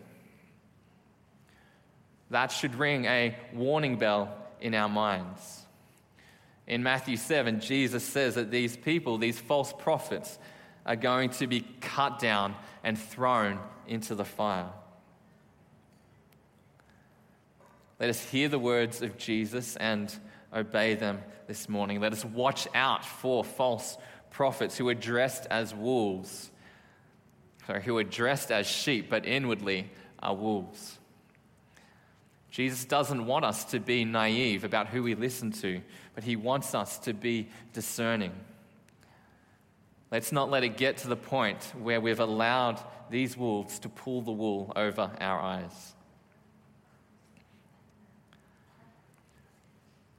That 2.30 2.52
should 2.52 2.74
ring 2.74 3.06
a 3.06 3.34
warning 3.54 3.96
bell 3.96 4.36
in 4.60 4.74
our 4.74 4.88
minds. 4.88 5.64
In 6.68 6.82
Matthew 6.82 7.16
7, 7.16 7.60
Jesus 7.60 8.04
says 8.04 8.34
that 8.34 8.50
these 8.50 8.76
people, 8.76 9.16
these 9.16 9.38
false 9.38 9.72
prophets, 9.72 10.38
are 10.84 10.96
going 10.96 11.30
to 11.30 11.46
be 11.46 11.62
cut 11.80 12.18
down 12.18 12.54
and 12.84 12.98
thrown 12.98 13.58
into 13.86 14.14
the 14.14 14.24
fire. 14.24 14.68
Let 17.98 18.10
us 18.10 18.22
hear 18.22 18.48
the 18.48 18.58
words 18.58 19.00
of 19.00 19.16
Jesus 19.16 19.76
and 19.76 20.14
obey 20.54 20.94
them 20.94 21.20
this 21.46 21.70
morning. 21.70 22.00
Let 22.00 22.12
us 22.12 22.24
watch 22.24 22.68
out 22.74 23.04
for 23.04 23.42
false 23.42 23.96
prophets 24.30 24.76
who 24.76 24.88
are 24.88 24.94
dressed 24.94 25.46
as 25.50 25.74
wolves, 25.74 26.50
sorry, 27.66 27.82
who 27.82 27.96
are 27.96 28.04
dressed 28.04 28.52
as 28.52 28.66
sheep, 28.66 29.08
but 29.08 29.24
inwardly 29.24 29.90
are 30.20 30.34
wolves. 30.34 30.98
Jesus 32.50 32.84
doesn't 32.84 33.26
want 33.26 33.44
us 33.44 33.64
to 33.66 33.80
be 33.80 34.04
naive 34.04 34.64
about 34.64 34.88
who 34.88 35.02
we 35.02 35.14
listen 35.14 35.50
to, 35.52 35.80
but 36.18 36.24
he 36.24 36.34
wants 36.34 36.74
us 36.74 36.98
to 36.98 37.12
be 37.12 37.46
discerning. 37.72 38.32
Let's 40.10 40.32
not 40.32 40.50
let 40.50 40.64
it 40.64 40.76
get 40.76 40.96
to 40.96 41.08
the 41.08 41.14
point 41.14 41.62
where 41.80 42.00
we've 42.00 42.18
allowed 42.18 42.80
these 43.08 43.36
wolves 43.36 43.78
to 43.78 43.88
pull 43.88 44.22
the 44.22 44.32
wool 44.32 44.72
over 44.74 45.12
our 45.20 45.40
eyes. 45.40 45.94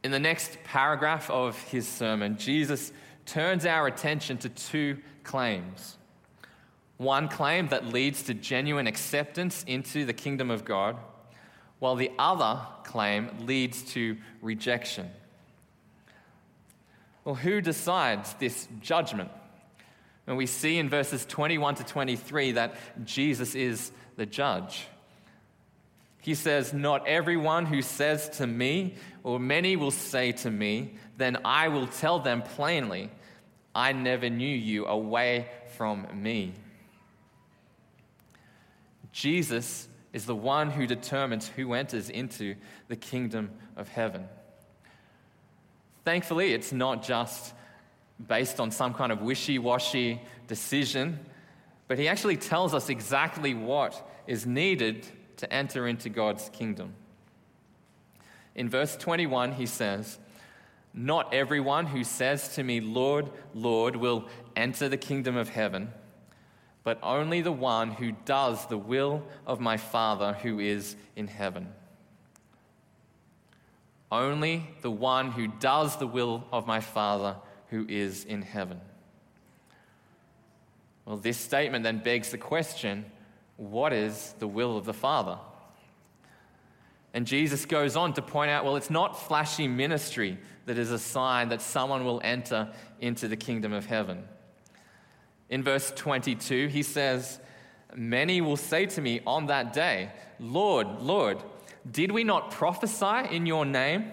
In 0.01 0.11
the 0.11 0.21
next 0.21 0.63
paragraph 0.63 1.29
of 1.29 1.61
his 1.63 1.85
sermon, 1.85 2.37
Jesus 2.37 2.93
turns 3.25 3.65
our 3.65 3.85
attention 3.85 4.37
to 4.37 4.47
two 4.47 4.99
claims. 5.25 5.97
One 6.95 7.27
claim 7.27 7.67
that 7.67 7.87
leads 7.87 8.23
to 8.23 8.33
genuine 8.33 8.87
acceptance 8.87 9.65
into 9.67 10.05
the 10.05 10.13
kingdom 10.13 10.49
of 10.49 10.63
God, 10.63 10.95
while 11.79 11.97
the 11.97 12.11
other 12.17 12.61
claim 12.85 13.31
leads 13.45 13.81
to 13.95 14.15
rejection. 14.41 15.09
Well, 17.23 17.35
who 17.35 17.61
decides 17.61 18.33
this 18.35 18.67
judgment? 18.81 19.29
And 20.27 20.37
we 20.37 20.45
see 20.45 20.77
in 20.77 20.89
verses 20.89 21.25
21 21.25 21.75
to 21.75 21.83
23 21.83 22.53
that 22.53 22.75
Jesus 23.03 23.55
is 23.55 23.91
the 24.15 24.25
judge. 24.25 24.85
He 26.21 26.35
says, 26.35 26.73
Not 26.73 27.07
everyone 27.07 27.65
who 27.65 27.81
says 27.81 28.29
to 28.37 28.47
me, 28.47 28.95
or 29.23 29.39
many 29.39 29.75
will 29.75 29.91
say 29.91 30.31
to 30.33 30.51
me, 30.51 30.93
then 31.17 31.37
I 31.43 31.69
will 31.69 31.87
tell 31.87 32.19
them 32.19 32.41
plainly, 32.41 33.09
I 33.73 33.93
never 33.93 34.29
knew 34.29 34.55
you 34.55 34.85
away 34.85 35.47
from 35.77 36.07
me. 36.13 36.53
Jesus 39.11 39.87
is 40.13 40.25
the 40.25 40.35
one 40.35 40.71
who 40.71 40.87
determines 40.87 41.47
who 41.47 41.73
enters 41.73 42.09
into 42.09 42.55
the 42.87 42.95
kingdom 42.95 43.51
of 43.75 43.87
heaven. 43.87 44.27
Thankfully, 46.05 46.53
it's 46.53 46.71
not 46.71 47.03
just 47.03 47.53
based 48.27 48.59
on 48.59 48.71
some 48.71 48.93
kind 48.93 49.11
of 49.11 49.21
wishy 49.21 49.59
washy 49.59 50.21
decision, 50.47 51.19
but 51.87 51.97
he 51.97 52.07
actually 52.07 52.37
tells 52.37 52.73
us 52.73 52.89
exactly 52.89 53.53
what 53.53 54.09
is 54.27 54.45
needed 54.45 55.07
to 55.37 55.51
enter 55.51 55.87
into 55.87 56.09
God's 56.09 56.49
kingdom. 56.49 56.93
In 58.55 58.69
verse 58.69 58.95
21, 58.97 59.53
he 59.53 59.65
says, 59.65 60.19
Not 60.93 61.33
everyone 61.33 61.85
who 61.85 62.03
says 62.03 62.55
to 62.55 62.63
me, 62.63 62.81
Lord, 62.81 63.29
Lord, 63.53 63.95
will 63.95 64.27
enter 64.55 64.89
the 64.89 64.97
kingdom 64.97 65.37
of 65.37 65.49
heaven, 65.49 65.93
but 66.83 66.99
only 67.01 67.41
the 67.41 67.51
one 67.51 67.91
who 67.91 68.11
does 68.25 68.65
the 68.67 68.77
will 68.77 69.23
of 69.47 69.59
my 69.59 69.77
Father 69.77 70.33
who 70.41 70.59
is 70.59 70.95
in 71.15 71.27
heaven. 71.27 71.69
Only 74.11 74.67
the 74.81 74.91
one 74.91 75.31
who 75.31 75.47
does 75.47 75.97
the 75.97 76.07
will 76.07 76.43
of 76.51 76.65
my 76.65 76.79
Father 76.79 77.35
who 77.69 77.85
is 77.87 78.25
in 78.25 78.41
heaven. 78.41 78.81
Well, 81.05 81.17
this 81.17 81.37
statement 81.37 81.83
then 81.83 81.99
begs 81.99 82.29
the 82.29 82.37
question 82.37 83.05
what 83.57 83.91
is 83.91 84.33
the 84.39 84.47
will 84.47 84.77
of 84.77 84.85
the 84.85 84.93
Father? 84.93 85.37
And 87.13 87.27
Jesus 87.27 87.65
goes 87.65 87.95
on 87.95 88.13
to 88.13 88.21
point 88.21 88.51
out 88.51 88.63
well, 88.63 88.75
it's 88.75 88.89
not 88.89 89.19
flashy 89.19 89.67
ministry 89.67 90.37
that 90.65 90.77
is 90.77 90.91
a 90.91 90.99
sign 90.99 91.49
that 91.49 91.61
someone 91.61 92.05
will 92.05 92.21
enter 92.23 92.71
into 93.01 93.27
the 93.27 93.35
kingdom 93.35 93.73
of 93.73 93.85
heaven. 93.85 94.23
In 95.49 95.63
verse 95.63 95.91
22, 95.95 96.67
he 96.67 96.83
says, 96.83 97.39
Many 97.95 98.39
will 98.39 98.55
say 98.55 98.85
to 98.85 99.01
me 99.01 99.21
on 99.25 99.47
that 99.47 99.73
day, 99.73 100.11
Lord, 100.39 100.87
Lord, 101.01 101.39
did 101.89 102.11
we 102.11 102.23
not 102.23 102.51
prophesy 102.51 103.35
in 103.35 103.45
your 103.45 103.65
name, 103.65 104.11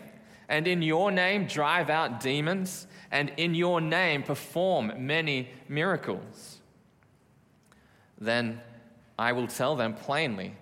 and 0.49 0.67
in 0.67 0.83
your 0.83 1.11
name 1.11 1.47
drive 1.47 1.91
out 1.91 2.21
demons, 2.21 2.87
and 3.11 3.33
in 3.37 3.55
your 3.55 3.81
name 3.81 4.23
perform 4.23 4.93
many 5.07 5.49
miracles? 5.69 6.61
Then 8.19 8.61
I 9.19 9.33
will 9.33 9.47
tell 9.47 9.77
them 9.77 9.95
plainly, 9.95 10.55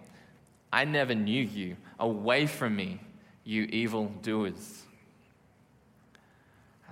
I 0.72 0.84
never 0.84 1.14
knew 1.14 1.42
you. 1.42 1.76
Away 2.00 2.46
from 2.46 2.74
me, 2.74 3.00
you 3.44 3.62
evil 3.64 4.06
doers. 4.22 4.82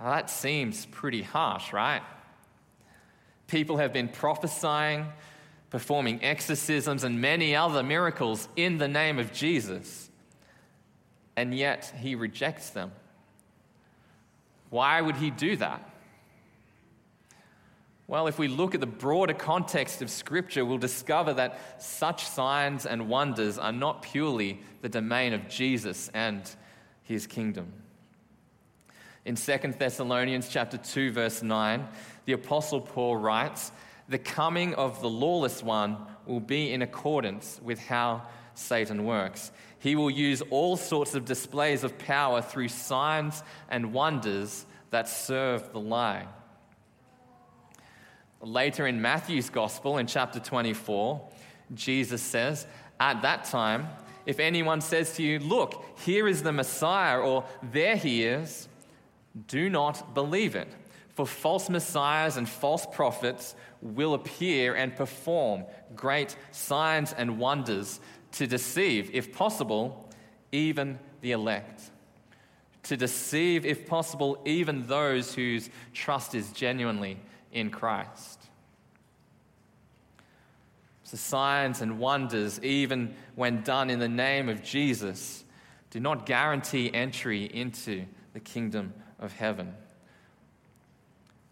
that 0.01 0.31
seems 0.31 0.87
pretty 0.87 1.23
harsh, 1.23 1.73
right? 1.73 2.03
People 3.49 3.79
have 3.79 3.93
been 3.93 4.09
prophesying, 4.09 5.07
performing 5.73 6.23
exorcisms, 6.23 7.03
and 7.03 7.19
many 7.19 7.57
other 7.57 7.83
miracles 7.83 8.47
in 8.57 8.77
the 8.77 8.87
name 8.87 9.19
of 9.19 9.33
Jesus, 9.33 10.11
and 11.35 11.55
yet 11.55 11.91
he 11.99 12.15
rejects 12.15 12.69
them. 12.69 12.93
Why 14.69 15.01
would 15.01 15.17
he 15.17 15.31
do 15.31 15.57
that? 15.57 15.89
Well, 18.07 18.27
if 18.27 18.39
we 18.39 18.49
look 18.49 18.75
at 18.75 18.81
the 18.83 18.87
broader 18.87 19.33
context 19.33 20.03
of 20.03 20.11
Scripture, 20.11 20.63
we'll 20.63 20.77
discover 20.77 21.33
that 21.33 21.83
such 21.83 22.27
signs 22.27 22.85
and 22.85 23.09
wonders 23.09 23.57
are 23.57 23.73
not 23.73 24.03
purely 24.03 24.61
the 24.83 24.91
domain 24.91 25.33
of 25.33 25.49
Jesus 25.49 26.11
and 26.13 26.43
his 27.03 27.27
kingdom. 27.27 27.73
In 29.25 29.37
2 29.37 29.57
Thessalonians 29.79 30.51
chapter 30.51 30.77
2 30.77 31.13
verse 31.13 31.43
9, 31.43 31.89
the 32.27 32.35
apostle 32.35 32.83
Paul 32.83 33.17
writes, 33.17 33.73
"The 34.13 34.19
coming 34.19 34.75
of 34.75 35.01
the 35.01 35.09
lawless 35.09 35.63
one 35.63 35.97
will 36.27 36.39
be 36.39 36.71
in 36.71 36.83
accordance 36.83 37.59
with 37.63 37.79
how 37.79 38.27
Satan 38.53 39.07
works. 39.07 39.51
He 39.79 39.97
will 39.97 40.11
use 40.11 40.43
all 40.51 40.77
sorts 40.77 41.15
of 41.15 41.25
displays 41.25 41.83
of 41.83 41.97
power 41.97 42.43
through 42.43 42.69
signs 42.69 43.43
and 43.71 43.95
wonders 43.95 44.67
that 44.91 45.09
serve 45.09 45.73
the 45.73 45.81
lie." 45.81 46.27
Later 48.43 48.87
in 48.87 49.01
Matthew's 49.01 49.49
gospel 49.49 49.97
in 49.97 50.07
chapter 50.07 50.41
24, 50.41 51.27
Jesus 51.73 52.21
says, 52.21 52.67
"At 53.01 53.23
that 53.23 53.45
time, 53.45 53.89
if 54.27 54.39
anyone 54.39 54.83
says 54.83 55.17
to 55.17 55.23
you, 55.23 55.39
Look, 55.39 55.83
here 56.01 56.29
is 56.29 56.43
the 56.43 56.53
Messiah, 56.53 57.19
or 57.19 57.45
there 57.63 57.97
he 57.97 58.25
is, 58.25 58.69
do 59.47 59.71
not 59.71 60.13
believe 60.13 60.55
it. 60.55 60.69
For 61.15 61.27
false 61.27 61.69
messiahs 61.69 62.37
and 62.37 62.49
false 62.49 62.87
prophets 62.87 63.55
will 63.83 64.15
appear 64.15 64.75
and 64.75 64.97
perform 64.97 65.65
great 65.95 66.37
signs 66.53 67.13
and 67.13 67.39
wonders 67.39 68.01
to 68.33 68.47
deceive, 68.47 69.11
if 69.13 69.33
possible, 69.33 70.09
even 70.53 70.99
the 71.21 71.33
elect. 71.33 71.83
To 72.85 72.97
deceive, 72.97 73.67
if 73.67 73.87
possible, 73.87 74.41
even 74.45 74.87
those 74.87 75.35
whose 75.35 75.69
trust 75.93 76.35
is 76.35 76.51
genuinely 76.53 77.19
in 77.53 77.71
Christ. 77.71 78.41
So, 81.05 81.19
signs 81.19 81.83
and 81.83 81.99
wonders, 81.99 82.59
even 82.63 83.15
when 83.35 83.63
done 83.63 83.91
in 83.91 83.99
the 83.99 84.09
name 84.09 84.49
of 84.49 84.63
Jesus, 84.63 85.45
do 85.91 86.01
not 86.01 86.25
guarantee 86.25 86.93
entry 86.93 87.45
into 87.45 88.07
the 88.33 88.41
kingdom 88.41 88.95
of 89.21 89.35
heaven. 89.35 89.75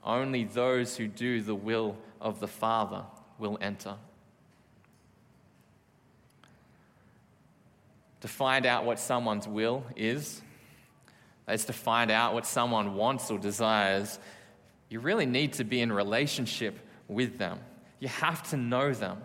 Only 0.05 0.45
those 0.45 0.97
who 0.97 1.07
do 1.07 1.43
the 1.43 1.55
will 1.55 1.97
of 2.21 2.41
the 2.41 2.49
Father 2.49 3.05
will 3.39 3.59
enter. 3.61 3.97
To 8.21 8.29
find 8.29 8.67
out 8.67 8.85
what 8.85 8.99
someone's 8.99 9.49
will 9.49 9.85
is, 9.97 10.43
is 11.49 11.65
to 11.67 11.73
find 11.73 12.11
out 12.11 12.35
what 12.35 12.47
someone 12.47 12.95
wants 12.95 13.31
or 13.31 13.39
desires, 13.39 14.19
you 14.89 15.01
really 15.01 15.27
need 15.27 15.55
to 15.55 15.65
be 15.65 15.81
in 15.81 15.93
relationship 15.93 16.79
with 17.09 17.39
them. 17.39 17.59
You 17.99 18.09
have 18.09 18.49
to 18.51 18.57
know 18.57 18.93
them. 18.93 19.19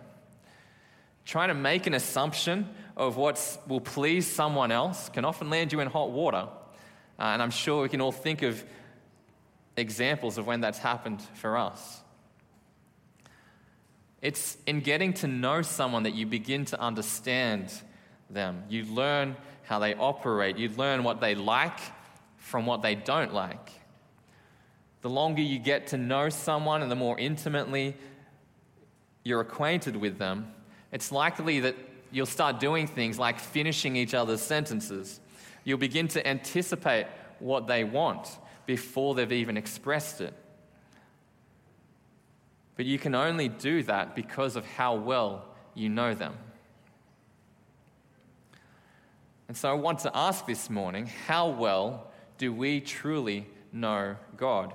Trying 1.24 1.48
to 1.48 1.54
make 1.54 1.86
an 1.86 1.94
assumption 1.94 2.68
of 2.96 3.16
what 3.16 3.58
will 3.66 3.80
please 3.80 4.26
someone 4.26 4.70
else 4.70 5.08
can 5.08 5.24
often 5.24 5.50
land 5.50 5.72
you 5.72 5.80
in 5.80 5.88
hot 5.88 6.10
water. 6.10 6.48
Uh, 7.18 7.22
and 7.22 7.42
I'm 7.42 7.50
sure 7.50 7.82
we 7.82 7.88
can 7.88 8.00
all 8.00 8.12
think 8.12 8.42
of 8.42 8.64
examples 9.76 10.38
of 10.38 10.46
when 10.46 10.60
that's 10.60 10.78
happened 10.78 11.20
for 11.34 11.56
us. 11.56 12.00
It's 14.22 14.56
in 14.66 14.80
getting 14.80 15.12
to 15.14 15.26
know 15.26 15.62
someone 15.62 16.04
that 16.04 16.14
you 16.14 16.26
begin 16.26 16.64
to 16.66 16.80
understand 16.80 17.72
them. 18.30 18.64
You 18.68 18.84
learn 18.84 19.36
how 19.64 19.78
they 19.78 19.94
operate, 19.94 20.56
you 20.56 20.68
learn 20.70 21.04
what 21.04 21.20
they 21.20 21.34
like 21.34 21.78
from 22.38 22.66
what 22.66 22.82
they 22.82 22.94
don't 22.94 23.34
like. 23.34 23.70
The 25.02 25.10
longer 25.10 25.42
you 25.42 25.58
get 25.58 25.88
to 25.88 25.98
know 25.98 26.28
someone 26.28 26.82
and 26.82 26.90
the 26.90 26.96
more 26.96 27.18
intimately 27.18 27.96
you're 29.22 29.40
acquainted 29.40 29.96
with 29.96 30.18
them, 30.18 30.52
it's 30.92 31.12
likely 31.12 31.60
that 31.60 31.76
you'll 32.10 32.26
start 32.26 32.58
doing 32.60 32.86
things 32.86 33.18
like 33.18 33.38
finishing 33.38 33.96
each 33.96 34.14
other's 34.14 34.40
sentences 34.40 35.20
You'll 35.66 35.78
begin 35.78 36.06
to 36.08 36.24
anticipate 36.26 37.06
what 37.40 37.66
they 37.66 37.82
want 37.82 38.28
before 38.66 39.14
they've 39.14 39.32
even 39.32 39.56
expressed 39.56 40.20
it. 40.20 40.34
But 42.76 42.84
you 42.84 42.98
can 42.98 43.14
only 43.14 43.48
do 43.48 43.82
that 43.84 44.14
because 44.14 44.56
of 44.56 44.66
how 44.66 44.96
well 44.96 45.46
you 45.74 45.88
know 45.88 46.14
them. 46.14 46.34
And 49.48 49.56
so 49.56 49.70
I 49.70 49.74
want 49.74 50.00
to 50.00 50.10
ask 50.14 50.46
this 50.46 50.68
morning 50.68 51.06
how 51.06 51.48
well 51.48 52.10
do 52.36 52.52
we 52.52 52.80
truly 52.80 53.46
know 53.72 54.16
God? 54.36 54.74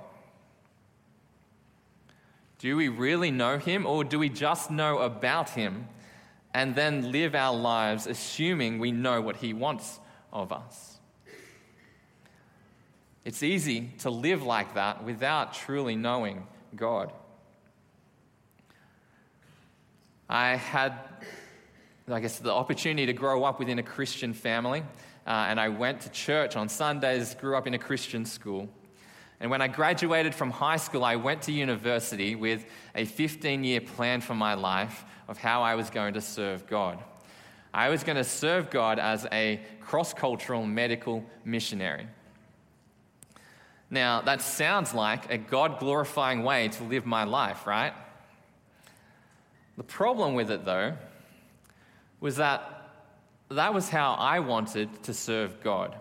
Do 2.58 2.76
we 2.76 2.88
really 2.88 3.30
know 3.30 3.58
Him, 3.58 3.86
or 3.86 4.04
do 4.04 4.18
we 4.18 4.28
just 4.28 4.70
know 4.70 4.98
about 4.98 5.50
Him 5.50 5.88
and 6.54 6.74
then 6.74 7.12
live 7.12 7.34
our 7.34 7.54
lives 7.54 8.06
assuming 8.06 8.78
we 8.78 8.92
know 8.92 9.20
what 9.20 9.36
He 9.36 9.52
wants 9.52 9.98
of 10.32 10.52
us. 10.52 10.91
It's 13.24 13.42
easy 13.42 13.90
to 13.98 14.10
live 14.10 14.42
like 14.42 14.74
that 14.74 15.04
without 15.04 15.54
truly 15.54 15.94
knowing 15.94 16.46
God. 16.74 17.12
I 20.28 20.56
had, 20.56 20.94
I 22.08 22.20
guess, 22.20 22.38
the 22.38 22.52
opportunity 22.52 23.06
to 23.06 23.12
grow 23.12 23.44
up 23.44 23.58
within 23.58 23.78
a 23.78 23.82
Christian 23.82 24.32
family, 24.32 24.82
uh, 25.26 25.46
and 25.48 25.60
I 25.60 25.68
went 25.68 26.00
to 26.00 26.08
church 26.10 26.56
on 26.56 26.68
Sundays, 26.68 27.34
grew 27.34 27.56
up 27.56 27.66
in 27.66 27.74
a 27.74 27.78
Christian 27.78 28.24
school. 28.24 28.68
And 29.38 29.50
when 29.50 29.60
I 29.60 29.68
graduated 29.68 30.34
from 30.34 30.50
high 30.50 30.76
school, 30.76 31.04
I 31.04 31.16
went 31.16 31.42
to 31.42 31.52
university 31.52 32.34
with 32.34 32.64
a 32.94 33.04
15 33.04 33.62
year 33.62 33.80
plan 33.80 34.20
for 34.20 34.34
my 34.34 34.54
life 34.54 35.04
of 35.28 35.36
how 35.36 35.62
I 35.62 35.74
was 35.74 35.90
going 35.90 36.14
to 36.14 36.20
serve 36.20 36.66
God. 36.66 36.98
I 37.74 37.88
was 37.88 38.04
going 38.04 38.16
to 38.16 38.24
serve 38.24 38.70
God 38.70 38.98
as 38.98 39.26
a 39.32 39.60
cross 39.80 40.12
cultural 40.12 40.64
medical 40.64 41.24
missionary. 41.44 42.06
Now, 43.92 44.22
that 44.22 44.40
sounds 44.40 44.94
like 44.94 45.30
a 45.30 45.36
God 45.36 45.78
glorifying 45.78 46.44
way 46.44 46.68
to 46.68 46.84
live 46.84 47.04
my 47.04 47.24
life, 47.24 47.66
right? 47.66 47.92
The 49.76 49.84
problem 49.84 50.32
with 50.32 50.50
it, 50.50 50.64
though, 50.64 50.94
was 52.18 52.36
that 52.36 52.88
that 53.50 53.74
was 53.74 53.90
how 53.90 54.14
I 54.14 54.40
wanted 54.40 55.02
to 55.02 55.12
serve 55.12 55.62
God. 55.62 55.94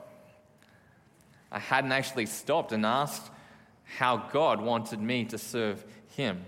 I 1.52 1.60
hadn't 1.60 1.92
actually 1.92 2.28
stopped 2.28 2.72
and 2.72 2.86
asked 2.86 3.30
how 3.84 4.16
God 4.32 4.62
wanted 4.62 5.02
me 5.02 5.26
to 5.26 5.38
serve 5.38 5.84
Him. 6.16 6.46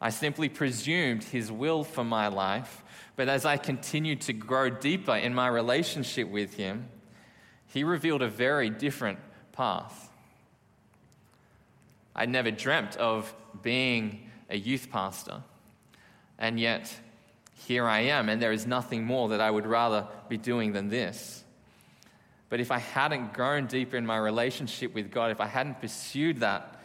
I 0.00 0.10
simply 0.10 0.48
presumed 0.48 1.22
his 1.22 1.50
will 1.50 1.84
for 1.84 2.02
my 2.02 2.26
life, 2.26 2.82
but 3.14 3.28
as 3.28 3.44
I 3.44 3.56
continued 3.56 4.20
to 4.22 4.32
grow 4.32 4.68
deeper 4.68 5.14
in 5.14 5.32
my 5.32 5.46
relationship 5.46 6.28
with 6.28 6.54
him, 6.54 6.88
he 7.72 7.84
revealed 7.84 8.20
a 8.20 8.28
very 8.28 8.68
different 8.68 9.18
path. 9.52 10.10
I 12.14 12.26
never 12.26 12.50
dreamt 12.50 12.96
of 12.96 13.34
being 13.62 14.30
a 14.50 14.56
youth 14.58 14.90
pastor, 14.90 15.42
and 16.38 16.60
yet 16.60 16.94
here 17.66 17.86
I 17.86 18.00
am, 18.00 18.28
and 18.28 18.42
there 18.42 18.52
is 18.52 18.66
nothing 18.66 19.04
more 19.04 19.30
that 19.30 19.40
I 19.40 19.50
would 19.50 19.66
rather 19.66 20.06
be 20.28 20.36
doing 20.36 20.72
than 20.72 20.90
this. 20.90 21.44
But 22.50 22.60
if 22.60 22.70
I 22.70 22.78
hadn't 22.78 23.32
grown 23.32 23.66
deeper 23.66 23.96
in 23.96 24.04
my 24.04 24.18
relationship 24.18 24.92
with 24.92 25.10
God, 25.10 25.30
if 25.30 25.40
I 25.40 25.46
hadn't 25.46 25.80
pursued 25.80 26.40
that 26.40 26.78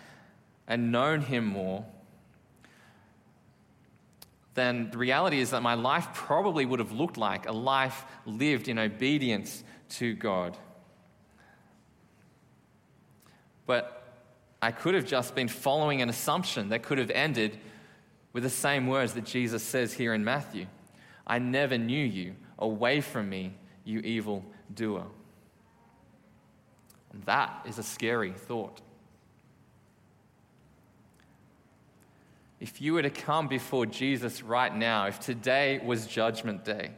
and 0.69 0.93
known 0.93 1.19
Him 1.19 1.45
more, 1.45 1.85
then 4.53 4.89
the 4.89 4.97
reality 4.97 5.41
is 5.41 5.49
that 5.51 5.61
my 5.61 5.73
life 5.73 6.07
probably 6.13 6.65
would 6.65 6.79
have 6.79 6.93
looked 6.93 7.17
like 7.17 7.47
a 7.47 7.51
life 7.51 8.05
lived 8.25 8.69
in 8.69 8.79
obedience 8.79 9.65
to 9.89 10.13
God. 10.15 10.57
But 13.67 14.03
I 14.61 14.71
could 14.71 14.95
have 14.95 15.05
just 15.05 15.35
been 15.35 15.47
following 15.47 16.01
an 16.01 16.09
assumption 16.09 16.69
that 16.69 16.81
could 16.81 16.97
have 16.97 17.11
ended 17.11 17.59
with 18.33 18.41
the 18.41 18.49
same 18.49 18.87
words 18.87 19.13
that 19.13 19.25
Jesus 19.25 19.61
says 19.61 19.93
here 19.93 20.15
in 20.15 20.23
Matthew 20.23 20.65
I 21.27 21.37
never 21.37 21.77
knew 21.77 22.03
you. 22.03 22.35
Away 22.57 23.01
from 23.01 23.29
me, 23.29 23.53
you 23.83 23.99
evil 23.99 24.43
doer. 24.73 25.05
And 27.13 27.23
that 27.25 27.67
is 27.67 27.77
a 27.77 27.83
scary 27.83 28.31
thought. 28.31 28.81
if 32.59 32.81
you 32.81 32.93
were 32.93 33.01
to 33.01 33.09
come 33.09 33.47
before 33.47 33.85
Jesus 33.85 34.41
right 34.41 34.75
now, 34.75 35.05
if 35.05 35.19
today 35.19 35.79
was 35.83 36.07
Judgment 36.07 36.65
Day, 36.65 36.91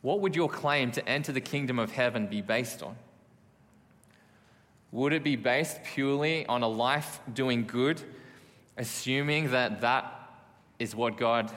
what 0.00 0.20
would 0.20 0.34
your 0.34 0.48
claim 0.48 0.90
to 0.92 1.06
enter 1.06 1.30
the 1.30 1.42
kingdom 1.42 1.78
of 1.78 1.92
heaven 1.92 2.26
be 2.26 2.40
based 2.40 2.82
on? 2.82 2.96
Would 4.92 5.12
it 5.12 5.22
be 5.22 5.36
based 5.36 5.82
purely 5.84 6.46
on 6.46 6.62
a 6.62 6.68
life 6.68 7.20
doing 7.32 7.64
good, 7.64 8.02
assuming 8.76 9.52
that 9.52 9.82
that 9.82 10.12
is 10.78 10.94
what 10.94 11.16
God's 11.16 11.52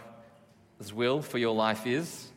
will 0.94 1.22
for 1.22 1.38
your 1.38 1.56
life 1.56 1.88
is? 1.88 2.32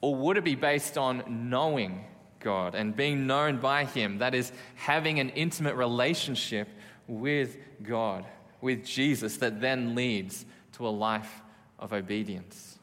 Or 0.00 0.14
would 0.14 0.36
it 0.36 0.44
be 0.44 0.54
based 0.54 0.96
on 0.96 1.48
knowing 1.50 2.04
God 2.38 2.74
and 2.76 2.94
being 2.94 3.26
known 3.26 3.58
by 3.58 3.84
Him? 3.84 4.18
That 4.18 4.34
is, 4.34 4.52
having 4.76 5.18
an 5.18 5.30
intimate 5.30 5.74
relationship 5.74 6.68
with 7.08 7.56
God, 7.82 8.24
with 8.60 8.84
Jesus, 8.84 9.38
that 9.38 9.60
then 9.60 9.94
leads 9.94 10.44
to 10.74 10.86
a 10.86 10.90
life 10.90 11.42
of 11.78 11.92
obedience. 11.92 12.75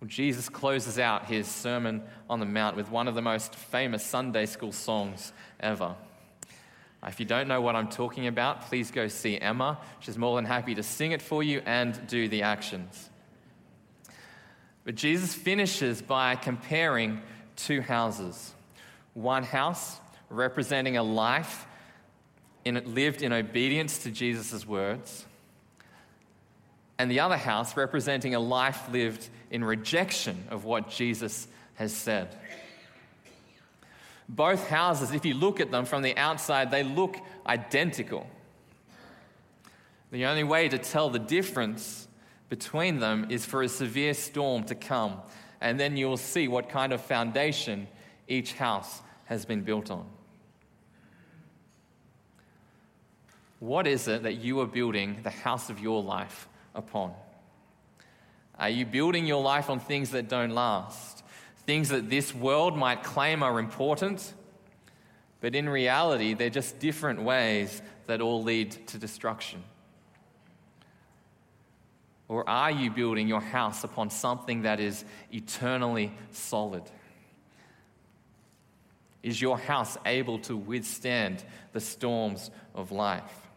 Well, 0.00 0.08
Jesus 0.08 0.48
closes 0.48 0.98
out 0.98 1.26
his 1.26 1.48
Sermon 1.48 2.02
on 2.30 2.38
the 2.38 2.46
Mount 2.46 2.76
with 2.76 2.90
one 2.90 3.08
of 3.08 3.14
the 3.14 3.22
most 3.22 3.54
famous 3.54 4.04
Sunday 4.04 4.46
school 4.46 4.70
songs 4.70 5.32
ever. 5.58 5.96
If 7.06 7.20
you 7.20 7.26
don't 7.26 7.48
know 7.48 7.60
what 7.60 7.76
I'm 7.76 7.88
talking 7.88 8.26
about, 8.26 8.62
please 8.62 8.90
go 8.90 9.08
see 9.08 9.40
Emma. 9.40 9.78
She's 10.00 10.18
more 10.18 10.36
than 10.36 10.44
happy 10.44 10.74
to 10.74 10.82
sing 10.82 11.12
it 11.12 11.22
for 11.22 11.42
you 11.42 11.62
and 11.64 12.06
do 12.06 12.28
the 12.28 12.42
actions. 12.42 13.10
But 14.84 14.94
Jesus 14.94 15.34
finishes 15.34 16.00
by 16.00 16.36
comparing 16.36 17.20
two 17.56 17.80
houses 17.80 18.54
one 19.14 19.42
house 19.42 19.98
representing 20.30 20.96
a 20.96 21.02
life 21.02 21.66
in, 22.64 22.80
lived 22.94 23.22
in 23.22 23.32
obedience 23.32 23.98
to 23.98 24.10
Jesus' 24.10 24.66
words, 24.66 25.26
and 26.98 27.10
the 27.10 27.18
other 27.20 27.36
house 27.36 27.76
representing 27.76 28.34
a 28.34 28.40
life 28.40 28.88
lived 28.92 29.28
in 29.50 29.64
rejection 29.64 30.44
of 30.50 30.64
what 30.64 30.90
Jesus 30.90 31.48
has 31.74 31.94
said. 31.94 32.36
Both 34.28 34.68
houses, 34.68 35.12
if 35.12 35.24
you 35.24 35.34
look 35.34 35.58
at 35.60 35.70
them 35.70 35.86
from 35.86 36.02
the 36.02 36.16
outside, 36.16 36.70
they 36.70 36.82
look 36.82 37.16
identical. 37.46 38.26
The 40.10 40.26
only 40.26 40.44
way 40.44 40.68
to 40.68 40.78
tell 40.78 41.08
the 41.08 41.18
difference 41.18 42.08
between 42.48 42.98
them 42.98 43.26
is 43.30 43.46
for 43.46 43.62
a 43.62 43.68
severe 43.68 44.14
storm 44.14 44.64
to 44.64 44.74
come, 44.74 45.18
and 45.60 45.78
then 45.78 45.96
you 45.96 46.08
will 46.08 46.16
see 46.16 46.48
what 46.48 46.68
kind 46.68 46.92
of 46.92 47.00
foundation 47.00 47.88
each 48.26 48.54
house 48.54 49.00
has 49.26 49.44
been 49.44 49.62
built 49.62 49.90
on. 49.90 50.06
What 53.60 53.86
is 53.86 54.08
it 54.08 54.22
that 54.22 54.36
you 54.36 54.60
are 54.60 54.66
building 54.66 55.18
the 55.22 55.30
house 55.30 55.68
of 55.68 55.80
your 55.80 56.02
life 56.02 56.48
upon? 56.74 57.12
Are 58.58 58.68
you 58.68 58.84
building 58.84 59.26
your 59.26 59.42
life 59.42 59.70
on 59.70 59.78
things 59.78 60.10
that 60.10 60.28
don't 60.28 60.50
last? 60.50 61.22
Things 61.66 61.90
that 61.90 62.10
this 62.10 62.34
world 62.34 62.76
might 62.76 63.04
claim 63.04 63.42
are 63.42 63.60
important, 63.60 64.34
but 65.40 65.54
in 65.54 65.68
reality, 65.68 66.34
they're 66.34 66.50
just 66.50 66.80
different 66.80 67.22
ways 67.22 67.80
that 68.06 68.20
all 68.20 68.42
lead 68.42 68.72
to 68.88 68.98
destruction? 68.98 69.62
Or 72.26 72.48
are 72.48 72.70
you 72.70 72.90
building 72.90 73.28
your 73.28 73.40
house 73.40 73.84
upon 73.84 74.10
something 74.10 74.62
that 74.62 74.80
is 74.80 75.04
eternally 75.32 76.12
solid? 76.32 76.82
Is 79.22 79.40
your 79.40 79.58
house 79.58 79.96
able 80.04 80.38
to 80.40 80.56
withstand 80.56 81.44
the 81.72 81.80
storms 81.80 82.50
of 82.74 82.92
life? 82.92 83.48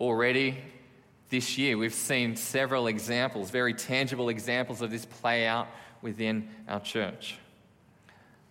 Already 0.00 0.58
this 1.28 1.58
year, 1.58 1.76
we've 1.76 1.94
seen 1.94 2.36
several 2.36 2.86
examples, 2.86 3.50
very 3.50 3.74
tangible 3.74 4.28
examples 4.28 4.80
of 4.80 4.90
this 4.90 5.04
play 5.04 5.46
out 5.46 5.68
within 6.02 6.48
our 6.68 6.80
church. 6.80 7.36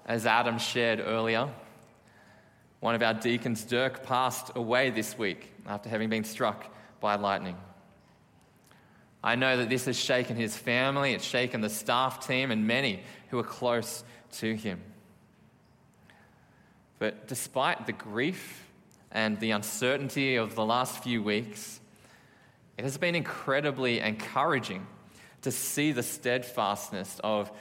As 0.06 0.26
Adam 0.26 0.60
shared 0.60 1.00
earlier, 1.00 1.50
one 2.82 2.94
of 2.96 3.02
our 3.02 3.14
deacons, 3.14 3.64
Dirk, 3.64 4.04
passed 4.04 4.52
away 4.56 4.90
this 4.90 5.18
week 5.18 5.52
after 5.66 5.90
having 5.90 6.10
been 6.10 6.24
struck 6.24 6.66
by 7.00 7.16
lightning. 7.16 7.56
I 9.24 9.36
know 9.36 9.58
that 9.58 9.70
this 9.70 9.86
has 9.86 9.98
shaken 9.98 10.36
his 10.36 10.56
family, 10.56 11.14
it's 11.14 11.26
shaken 11.26 11.62
the 11.62 11.70
staff 11.70 12.28
team, 12.28 12.52
and 12.52 12.68
many 12.68 13.02
who 13.30 13.40
are 13.40 13.44
close 13.44 14.04
to 14.34 14.54
him. 14.54 14.82
But 17.00 17.28
despite 17.28 17.88
the 17.88 17.94
grief 17.94 18.68
and 19.12 19.40
the 19.40 19.52
uncertainty 19.52 20.36
of 20.36 20.56
the 20.56 20.66
last 20.66 21.04
few 21.04 21.24
weeks, 21.24 21.80
it 22.78 22.84
has 22.84 22.98
been 22.98 23.16
incredibly 23.16 24.00
encouraging 24.00 24.86
to 25.42 25.52
see 25.52 25.92
the 25.92 26.04
steadfastness 26.04 27.20
of, 27.24 27.52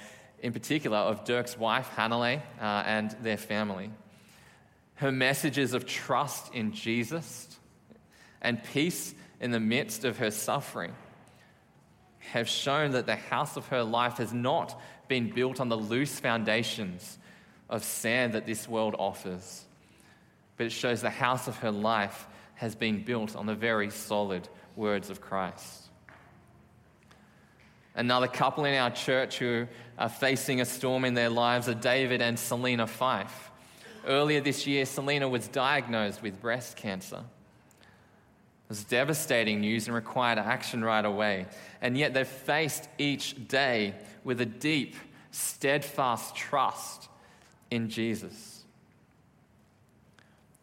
in 0.41 0.53
particular, 0.53 0.97
of 0.97 1.25
Dirk's 1.25 1.59
wife, 1.59 1.91
Hannele, 1.97 2.41
uh, 2.61 2.65
and 2.65 3.11
their 3.23 3.37
family. 3.37 3.91
Her 4.97 5.13
messages 5.13 5.75
of 5.75 5.87
trust 5.87 6.55
in 6.55 6.73
Jesus 6.73 7.59
and 8.41 8.63
peace 8.63 9.15
in 9.41 9.51
the 9.51 9.61
midst 9.61 10.05
of 10.05 10.19
her 10.19 10.31
suffering 10.31 10.95
have 12.33 12.49
shown 12.49 12.93
that 12.93 13.07
the 13.07 13.17
house 13.17 13.57
of 13.57 13.69
her 13.69 13.83
life 13.83 14.17
has 14.17 14.33
not 14.33 14.81
been 15.09 15.31
built 15.31 15.61
on 15.61 15.69
the 15.69 15.77
loose 15.77 16.19
foundations 16.19 17.19
of 17.69 17.85
sand 17.85 18.33
that 18.33 18.47
this 18.47 18.69
world 18.69 18.95
offers, 18.99 19.65
but 20.57 20.67
it 20.67 20.73
shows 20.73 21.03
the 21.03 21.11
house 21.11 21.49
of 21.49 21.59
her 21.59 21.71
life 21.71 22.27
has 22.55 22.75
been 22.75 23.03
built 23.03 23.37
on 23.37 23.47
the 23.47 23.55
very 23.55 23.91
solid 23.91 24.49
words 24.77 25.11
of 25.11 25.21
Christ. 25.21 25.85
Another 27.95 28.27
couple 28.27 28.65
in 28.65 28.75
our 28.75 28.91
church 28.91 29.39
who 29.39 29.67
are 29.99 30.09
facing 30.09 30.61
a 30.61 30.65
storm 30.65 31.05
in 31.05 31.15
their 31.15 31.31
lives 31.31 31.69
are 31.69 31.75
David 31.75 32.21
and 32.21 32.39
Selena 32.39 32.87
Fife. 32.87 33.51
Earlier 34.07 34.41
this 34.41 34.67
year, 34.67 34.85
Selena 34.85 35.29
was 35.29 35.47
diagnosed 35.49 36.21
with 36.21 36.41
breast 36.41 36.77
cancer. 36.77 37.19
It 37.19 38.69
was 38.69 38.85
devastating 38.85 39.61
news 39.61 39.87
and 39.87 39.95
required 39.95 40.39
action 40.39 40.85
right 40.85 41.05
away. 41.05 41.47
And 41.81 41.97
yet 41.97 42.15
they've 42.15 42.27
faced 42.27 42.89
each 42.99 43.47
day 43.47 43.95
with 44.25 44.41
a 44.41 44.47
deep, 44.47 44.97
steadfast 45.31 46.35
trust 46.35 47.09
in 47.71 47.89
Jesus. 47.89 48.65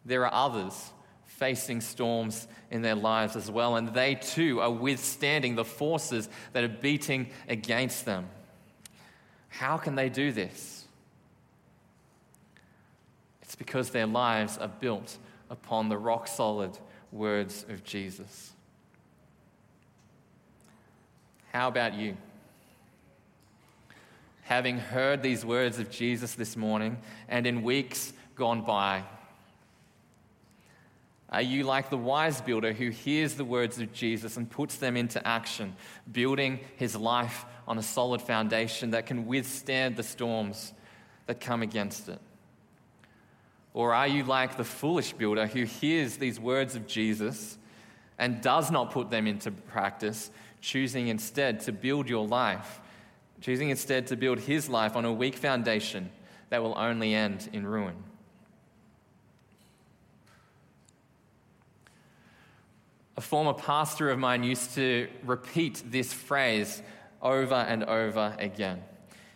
There 0.04 0.26
are 0.26 0.34
others 0.34 0.92
facing 1.36 1.80
storms 1.80 2.46
in 2.70 2.82
their 2.82 2.94
lives 2.94 3.36
as 3.36 3.50
well, 3.50 3.76
and 3.76 3.88
they 3.88 4.14
too 4.14 4.60
are 4.60 4.70
withstanding 4.70 5.54
the 5.54 5.64
forces 5.64 6.28
that 6.52 6.64
are 6.64 6.68
beating 6.68 7.30
against 7.48 8.04
them. 8.04 8.28
How 9.48 9.76
can 9.76 9.94
they 9.94 10.08
do 10.08 10.32
this? 10.32 10.84
It's 13.42 13.54
because 13.54 13.90
their 13.90 14.06
lives 14.06 14.56
are 14.58 14.68
built 14.68 15.18
upon 15.50 15.88
the 15.88 15.98
rock 15.98 16.26
solid 16.26 16.78
words 17.10 17.66
of 17.68 17.84
Jesus. 17.84 18.52
How 21.52 21.68
about 21.68 21.94
you? 21.94 22.16
having 24.52 24.76
heard 24.76 25.22
these 25.22 25.46
words 25.46 25.78
of 25.78 25.90
Jesus 25.90 26.34
this 26.34 26.56
morning 26.56 26.98
and 27.26 27.46
in 27.46 27.62
weeks 27.62 28.12
gone 28.34 28.62
by? 28.62 29.02
Are 31.32 31.42
you 31.42 31.64
like 31.64 31.90
the 31.90 31.96
wise 31.96 32.40
builder 32.40 32.72
who 32.72 32.90
hears 32.90 33.34
the 33.34 33.44
words 33.44 33.80
of 33.80 33.92
Jesus 33.92 34.36
and 34.36 34.48
puts 34.48 34.76
them 34.76 34.96
into 34.96 35.26
action, 35.26 35.74
building 36.10 36.60
his 36.76 36.94
life 36.94 37.44
on 37.66 37.78
a 37.78 37.82
solid 37.82 38.22
foundation 38.22 38.90
that 38.90 39.06
can 39.06 39.26
withstand 39.26 39.96
the 39.96 40.04
storms 40.04 40.72
that 41.26 41.40
come 41.40 41.62
against 41.62 42.08
it? 42.08 42.20
Or 43.74 43.94
are 43.94 44.06
you 44.06 44.22
like 44.22 44.56
the 44.56 44.64
foolish 44.64 45.14
builder 45.14 45.46
who 45.46 45.64
hears 45.64 46.18
these 46.18 46.38
words 46.38 46.76
of 46.76 46.86
Jesus 46.86 47.58
and 48.18 48.40
does 48.40 48.70
not 48.70 48.92
put 48.92 49.10
them 49.10 49.26
into 49.26 49.50
practice, 49.50 50.30
choosing 50.60 51.08
instead 51.08 51.60
to 51.60 51.72
build 51.72 52.08
your 52.08 52.28
life 52.28 52.80
choosing 53.42 53.70
instead 53.70 54.06
to 54.06 54.16
build 54.16 54.38
his 54.38 54.68
life 54.68 54.96
on 54.96 55.04
a 55.04 55.12
weak 55.12 55.34
foundation 55.34 56.10
that 56.48 56.62
will 56.62 56.78
only 56.78 57.12
end 57.12 57.48
in 57.52 57.66
ruin. 57.66 57.96
A 63.16 63.20
former 63.20 63.52
pastor 63.52 64.10
of 64.10 64.18
mine 64.18 64.42
used 64.42 64.74
to 64.74 65.08
repeat 65.24 65.82
this 65.86 66.12
phrase 66.12 66.82
over 67.20 67.54
and 67.54 67.84
over 67.84 68.34
again. 68.38 68.82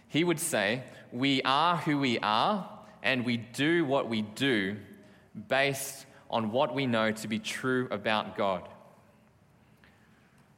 He 0.08 0.24
would 0.24 0.40
say, 0.40 0.82
We 1.12 1.42
are 1.42 1.76
who 1.76 1.98
we 1.98 2.18
are, 2.20 2.68
and 3.02 3.24
we 3.24 3.36
do 3.36 3.84
what 3.84 4.08
we 4.08 4.22
do 4.22 4.76
based 5.48 6.06
on 6.30 6.50
what 6.50 6.74
we 6.74 6.86
know 6.86 7.12
to 7.12 7.28
be 7.28 7.38
true 7.38 7.88
about 7.90 8.36
God. 8.36 8.68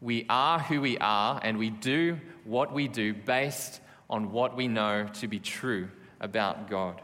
We 0.01 0.25
are 0.29 0.61
who 0.61 0.81
we 0.81 0.97
are, 0.99 1.41
and 1.43 1.59
we 1.59 1.71
do 1.71 2.21
what 2.45 2.73
we 2.73 2.87
do 2.87 3.15
based 3.15 3.81
on 4.09 4.31
what 4.31 4.57
we 4.57 4.69
know 4.69 5.09
to 5.15 5.27
be 5.27 5.41
true 5.41 5.89
about 6.21 6.71
God. 6.71 7.03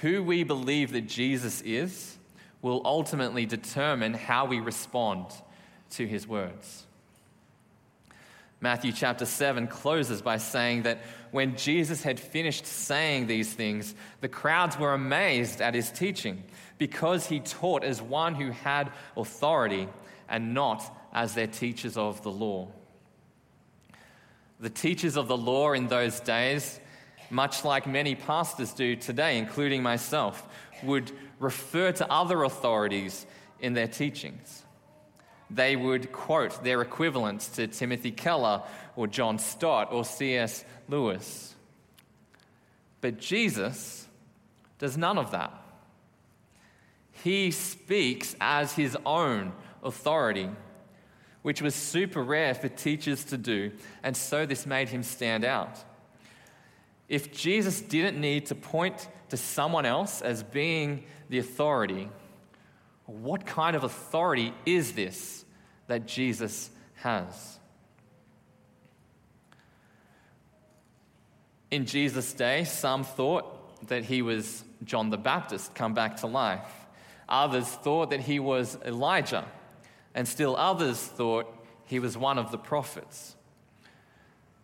Who 0.00 0.22
we 0.22 0.42
believe 0.42 0.92
that 0.92 1.08
Jesus 1.08 1.62
is 1.62 2.18
will 2.64 2.80
ultimately 2.86 3.44
determine 3.44 4.14
how 4.14 4.46
we 4.46 4.58
respond 4.58 5.26
to 5.90 6.06
his 6.06 6.26
words. 6.26 6.86
Matthew 8.58 8.90
chapter 8.90 9.26
7 9.26 9.66
closes 9.66 10.22
by 10.22 10.38
saying 10.38 10.84
that 10.84 11.02
when 11.30 11.56
Jesus 11.56 12.02
had 12.02 12.18
finished 12.18 12.64
saying 12.64 13.26
these 13.26 13.52
things, 13.52 13.94
the 14.22 14.30
crowds 14.30 14.78
were 14.78 14.94
amazed 14.94 15.60
at 15.60 15.74
his 15.74 15.90
teaching 15.90 16.42
because 16.78 17.26
he 17.26 17.38
taught 17.38 17.84
as 17.84 18.00
one 18.00 18.34
who 18.34 18.50
had 18.50 18.90
authority 19.14 19.86
and 20.30 20.54
not 20.54 20.82
as 21.12 21.34
their 21.34 21.46
teachers 21.46 21.98
of 21.98 22.22
the 22.22 22.30
law. 22.30 22.66
The 24.58 24.70
teachers 24.70 25.18
of 25.18 25.28
the 25.28 25.36
law 25.36 25.72
in 25.72 25.88
those 25.88 26.18
days 26.18 26.80
much 27.30 27.64
like 27.64 27.86
many 27.86 28.14
pastors 28.14 28.72
do 28.72 28.96
today, 28.96 29.38
including 29.38 29.82
myself, 29.82 30.48
would 30.82 31.10
refer 31.38 31.92
to 31.92 32.10
other 32.10 32.42
authorities 32.42 33.26
in 33.60 33.74
their 33.74 33.88
teachings. 33.88 34.62
They 35.50 35.76
would 35.76 36.12
quote 36.12 36.64
their 36.64 36.80
equivalents 36.82 37.48
to 37.50 37.66
Timothy 37.66 38.10
Keller 38.10 38.62
or 38.96 39.06
John 39.06 39.38
Stott 39.38 39.92
or 39.92 40.04
C.S. 40.04 40.64
Lewis. 40.88 41.54
But 43.00 43.20
Jesus 43.20 44.06
does 44.78 44.96
none 44.96 45.18
of 45.18 45.30
that. 45.32 45.52
He 47.22 47.50
speaks 47.50 48.34
as 48.40 48.72
his 48.72 48.96
own 49.06 49.52
authority, 49.82 50.50
which 51.42 51.62
was 51.62 51.74
super 51.74 52.22
rare 52.22 52.54
for 52.54 52.68
teachers 52.68 53.24
to 53.24 53.38
do, 53.38 53.72
and 54.02 54.16
so 54.16 54.46
this 54.46 54.66
made 54.66 54.88
him 54.88 55.02
stand 55.02 55.44
out. 55.44 55.78
If 57.08 57.32
Jesus 57.32 57.80
didn't 57.80 58.20
need 58.20 58.46
to 58.46 58.54
point 58.54 59.08
to 59.34 59.42
someone 59.42 59.84
else 59.84 60.22
as 60.22 60.44
being 60.44 61.02
the 61.28 61.40
authority, 61.40 62.08
what 63.06 63.44
kind 63.44 63.74
of 63.74 63.82
authority 63.82 64.54
is 64.64 64.92
this 64.92 65.44
that 65.88 66.06
Jesus 66.06 66.70
has? 66.94 67.58
In 71.72 71.84
Jesus' 71.84 72.32
day, 72.32 72.62
some 72.62 73.02
thought 73.02 73.88
that 73.88 74.04
he 74.04 74.22
was 74.22 74.62
John 74.84 75.10
the 75.10 75.18
Baptist 75.18 75.74
come 75.74 75.94
back 75.94 76.18
to 76.18 76.28
life. 76.28 76.86
Others 77.28 77.66
thought 77.66 78.10
that 78.10 78.20
he 78.20 78.38
was 78.38 78.78
Elijah, 78.86 79.46
and 80.14 80.28
still 80.28 80.54
others 80.54 81.00
thought 81.00 81.52
he 81.86 81.98
was 81.98 82.16
one 82.16 82.38
of 82.38 82.52
the 82.52 82.58
prophets. 82.58 83.34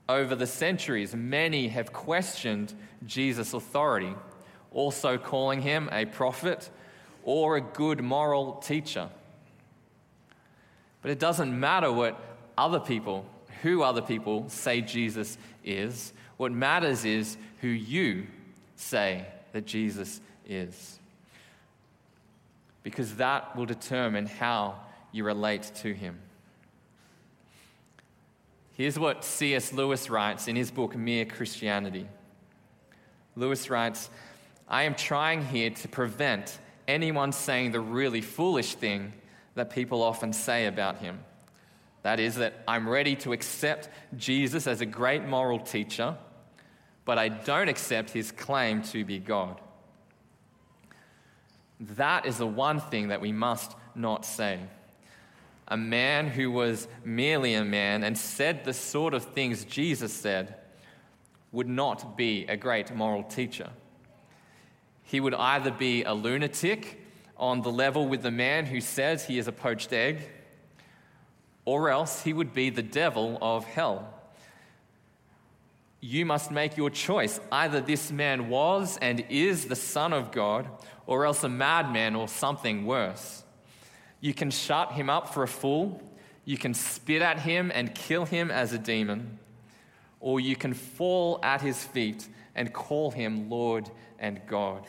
Over 0.09 0.37
the 0.37 0.47
centuries, 0.47 1.13
many 1.13 1.67
have 1.69 1.93
questioned 1.93 2.73
Jesus' 3.05 3.53
authority, 3.53 4.15
also 4.73 5.19
calling 5.19 5.63
him 5.63 5.89
a 5.93 6.05
prophet 6.05 6.71
or 7.23 7.57
a 7.57 7.61
good 7.61 8.03
moral 8.03 8.55
teacher. 8.55 9.09
But 11.03 11.11
it 11.11 11.19
doesn't 11.19 11.59
matter 11.59 11.91
what 11.93 12.21
other 12.57 12.81
people, 12.81 13.25
who 13.63 13.83
other 13.83 14.03
people 14.03 14.49
say 14.49 14.81
Jesus 14.81 15.39
is. 15.65 16.13
What 16.37 16.53
matters 16.53 17.05
is 17.05 17.37
who 17.61 17.69
you 17.69 18.27
say 18.77 19.27
that 19.53 19.67
Jesus 19.67 20.21
is. 20.49 20.99
Because 22.83 23.17
that 23.17 23.57
will 23.57 23.67
determine 23.67 24.27
how 24.27 24.77
you 25.13 25.25
relate 25.25 25.71
to 25.77 25.93
him. 25.93 26.19
Here's 28.75 28.99
what 28.99 29.25
C.S. 29.25 29.73
Lewis 29.73 30.09
writes 30.09 30.49
in 30.49 30.57
his 30.57 30.71
book, 30.71 30.97
Mere 30.97 31.27
Christianity. 31.27 32.09
Lewis 33.37 33.69
writes, 33.69 34.09
I 34.71 34.85
am 34.85 34.95
trying 34.95 35.45
here 35.45 35.71
to 35.71 35.89
prevent 35.89 36.59
anyone 36.87 37.33
saying 37.33 37.73
the 37.73 37.81
really 37.81 38.21
foolish 38.21 38.77
thing 38.77 39.13
that 39.57 39.71
people 39.71 40.03
often 40.03 40.33
say 40.33 40.67
about 40.67 40.99
him. 40.99 41.19
That 42.03 42.21
is, 42.21 42.37
that 42.37 42.63
I'm 42.67 42.89
ready 42.89 43.17
to 43.17 43.33
accept 43.33 43.89
Jesus 44.17 44.67
as 44.67 44.81
a 44.81 44.87
great 44.87 45.25
moral 45.25 45.59
teacher, 45.59 46.17
but 47.05 47.19
I 47.19 47.29
don't 47.29 47.69
accept 47.69 48.11
his 48.11 48.31
claim 48.33 48.83
to 48.85 49.05
be 49.05 49.19
God. 49.19 49.61
That 51.81 52.25
is 52.25 52.39
the 52.39 52.47
one 52.47 52.81
thing 52.81 53.09
that 53.09 53.21
we 53.21 53.33
must 53.33 53.75
not 53.95 54.25
say 54.25 54.61
a 55.71 55.77
man 55.77 56.27
who 56.27 56.51
was 56.51 56.89
merely 57.05 57.55
a 57.55 57.65
man 57.65 58.03
and 58.03 58.19
said 58.19 58.65
the 58.65 58.73
sort 58.73 59.15
of 59.15 59.25
things 59.25 59.65
Jesus 59.65 60.13
said, 60.13 60.57
would 61.53 61.69
not 61.69 62.17
be 62.17 62.45
a 62.49 62.57
great 62.57 62.93
moral 62.93 63.23
teacher. 63.23 63.71
He 65.11 65.19
would 65.19 65.35
either 65.35 65.73
be 65.73 66.05
a 66.05 66.15
lunatic 66.15 67.05
on 67.37 67.63
the 67.63 67.73
level 67.73 68.07
with 68.07 68.23
the 68.23 68.31
man 68.31 68.65
who 68.65 68.81
says 68.81 69.25
he 69.25 69.41
is 69.41 69.49
a 69.49 69.53
poached 69.53 69.93
egg, 69.93 70.21
or 71.65 71.91
else 71.91 72.23
he 72.23 72.33
would 72.33 72.55
be 72.55 72.71
the 72.71 72.85
devil 72.85 73.37
of 73.43 73.65
hell. 73.65 74.15
You 76.01 76.25
must 76.25 76.53
make 76.53 76.77
your 76.77 76.91
choice. 76.91 77.41
Either 77.51 77.81
this 77.81 78.13
man 78.13 78.49
was 78.49 78.99
and 78.99 79.25
is 79.29 79.65
the 79.65 79.75
Son 79.75 80.13
of 80.13 80.31
God, 80.31 80.69
or 81.09 81.27
else 81.27 81.43
a 81.43 81.49
madman 81.49 82.15
or 82.15 82.29
something 82.29 82.87
worse. 82.87 83.43
You 84.21 84.33
can 84.33 84.53
shut 84.53 84.93
him 84.93 85.11
up 85.11 85.35
for 85.35 85.43
a 85.43 85.49
fool, 85.49 86.01
you 86.45 86.57
can 86.57 86.73
spit 86.73 87.21
at 87.21 87.41
him 87.41 87.73
and 87.75 87.93
kill 87.97 88.27
him 88.27 88.49
as 88.53 88.73
a 88.73 88.79
demon, 88.79 89.41
or 90.21 90.39
you 90.39 90.55
can 90.55 90.73
fall 90.73 91.41
at 91.43 91.63
his 91.63 91.83
feet 91.83 92.29
and 92.55 92.73
call 92.73 93.11
him 93.11 93.51
Lord 93.51 93.91
and 94.21 94.41
God. 94.47 94.87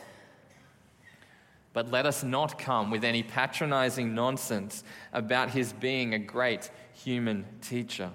But 1.72 1.90
let 1.90 2.04
us 2.06 2.22
not 2.22 2.58
come 2.58 2.90
with 2.90 3.04
any 3.04 3.22
patronizing 3.22 4.14
nonsense 4.14 4.84
about 5.12 5.50
his 5.50 5.72
being 5.72 6.12
a 6.12 6.18
great 6.18 6.70
human 6.92 7.46
teacher. 7.62 8.10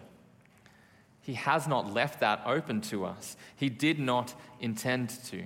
He 1.21 1.33
has 1.33 1.67
not 1.67 1.91
left 1.91 2.19
that 2.19 2.41
open 2.45 2.81
to 2.81 3.05
us. 3.05 3.35
He 3.55 3.69
did 3.69 3.99
not 3.99 4.33
intend 4.59 5.09
to. 5.25 5.43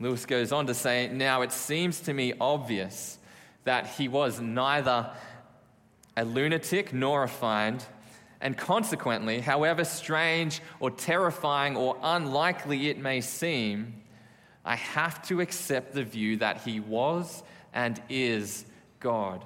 Lewis 0.00 0.24
goes 0.26 0.52
on 0.52 0.66
to 0.68 0.74
say, 0.74 1.08
Now 1.08 1.42
it 1.42 1.52
seems 1.52 2.00
to 2.02 2.14
me 2.14 2.32
obvious 2.40 3.18
that 3.64 3.86
he 3.86 4.08
was 4.08 4.40
neither 4.40 5.10
a 6.16 6.24
lunatic 6.24 6.92
nor 6.92 7.24
a 7.24 7.28
fiend, 7.28 7.84
and 8.40 8.56
consequently, 8.56 9.40
however 9.40 9.84
strange 9.84 10.62
or 10.80 10.90
terrifying 10.90 11.76
or 11.76 11.96
unlikely 12.02 12.88
it 12.88 12.98
may 12.98 13.20
seem, 13.20 14.02
I 14.64 14.76
have 14.76 15.26
to 15.28 15.40
accept 15.40 15.94
the 15.94 16.04
view 16.04 16.36
that 16.38 16.62
he 16.62 16.80
was 16.80 17.42
and 17.72 18.00
is 18.08 18.64
God. 19.00 19.44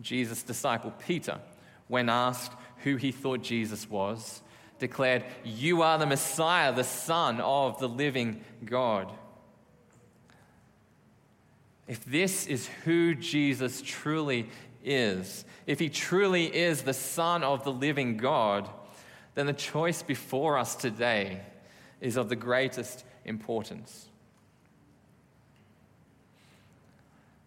Jesus' 0.00 0.42
disciple 0.42 0.92
Peter, 1.06 1.38
when 1.88 2.08
asked 2.08 2.52
who 2.78 2.96
he 2.96 3.12
thought 3.12 3.42
Jesus 3.42 3.88
was, 3.88 4.42
declared, 4.78 5.24
You 5.44 5.82
are 5.82 5.98
the 5.98 6.06
Messiah, 6.06 6.72
the 6.72 6.84
Son 6.84 7.40
of 7.40 7.78
the 7.78 7.88
living 7.88 8.44
God. 8.64 9.10
If 11.86 12.04
this 12.04 12.46
is 12.46 12.66
who 12.84 13.14
Jesus 13.14 13.82
truly 13.82 14.48
is, 14.82 15.44
if 15.66 15.78
he 15.78 15.88
truly 15.88 16.54
is 16.54 16.82
the 16.82 16.94
Son 16.94 17.42
of 17.42 17.64
the 17.64 17.72
living 17.72 18.16
God, 18.16 18.68
then 19.34 19.46
the 19.46 19.52
choice 19.52 20.02
before 20.02 20.58
us 20.58 20.76
today 20.76 21.40
is 22.00 22.16
of 22.16 22.28
the 22.28 22.36
greatest 22.36 23.04
importance. 23.24 24.06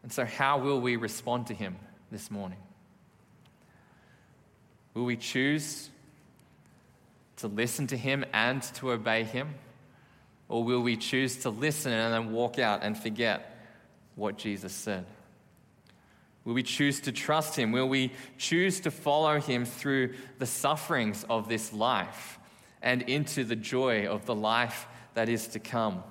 And 0.04 0.12
so, 0.12 0.26
how 0.26 0.60
will 0.60 0.80
we 0.80 0.96
respond 0.96 1.48
to 1.48 1.54
him 1.54 1.76
this 2.12 2.32
morning? 2.32 2.60
Will 4.94 5.06
we 5.06 5.18
choose 5.18 5.90
to 7.38 7.48
listen 7.48 7.88
to 7.88 7.98
him 7.98 8.26
and 8.34 8.62
to 8.76 8.92
obey 8.92 9.24
him? 9.24 9.56
Or 10.50 10.64
will 10.64 10.82
we 10.82 10.98
choose 10.98 11.38
to 11.38 11.50
listen 11.50 11.92
and 11.92 12.14
then 12.14 12.32
walk 12.32 12.58
out 12.58 12.84
and 12.84 12.98
forget 12.98 13.58
what 14.16 14.38
Jesus 14.38 14.74
said? 14.74 15.06
Will 16.48 16.54
we 16.54 16.64
choose 16.64 17.02
to 17.02 17.12
trust 17.12 17.58
Him? 17.58 17.74
Will 17.74 17.90
we 17.90 18.14
choose 18.38 18.80
to 18.80 18.90
follow 18.90 19.38
Him 19.42 19.66
through 19.66 20.14
the 20.40 20.46
sufferings 20.46 21.26
of 21.30 21.50
this 21.50 21.74
life 21.74 22.40
and 22.82 23.02
into 23.02 23.44
the 23.44 23.58
joy 23.58 24.08
of 24.08 24.26
the 24.26 24.34
life 24.34 24.88
that 25.14 25.28
is 25.28 25.48
to 25.48 25.60
come? 25.60 26.06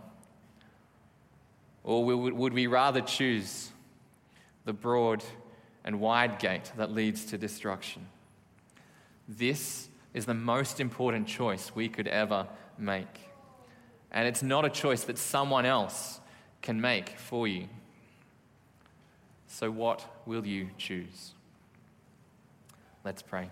Or 1.85 2.05
would 2.05 2.53
we 2.53 2.67
rather 2.67 3.01
choose 3.01 3.71
the 4.67 4.75
broad 4.75 5.25
and 5.87 6.01
wide 6.01 6.39
gate 6.39 6.71
that 6.77 6.93
leads 6.93 7.25
to 7.27 7.39
destruction? 7.39 8.07
This 9.27 9.89
is 10.13 10.27
the 10.27 10.35
most 10.35 10.81
important 10.81 11.29
choice 11.29 11.75
we 11.75 11.89
could 11.89 12.09
ever 12.09 12.47
make. 12.77 13.31
And 14.11 14.29
it's 14.29 14.43
not 14.43 14.67
a 14.67 14.71
choice 14.71 15.05
that 15.05 15.17
someone 15.17 15.65
else 15.65 16.21
can 16.61 16.79
make 16.79 17.19
for 17.19 17.49
you. 17.49 17.69
So, 19.47 19.71
what 19.71 20.07
will 20.27 20.47
you 20.47 20.69
choose? 20.77 21.33
Let's 23.05 23.23
pray. 23.23 23.49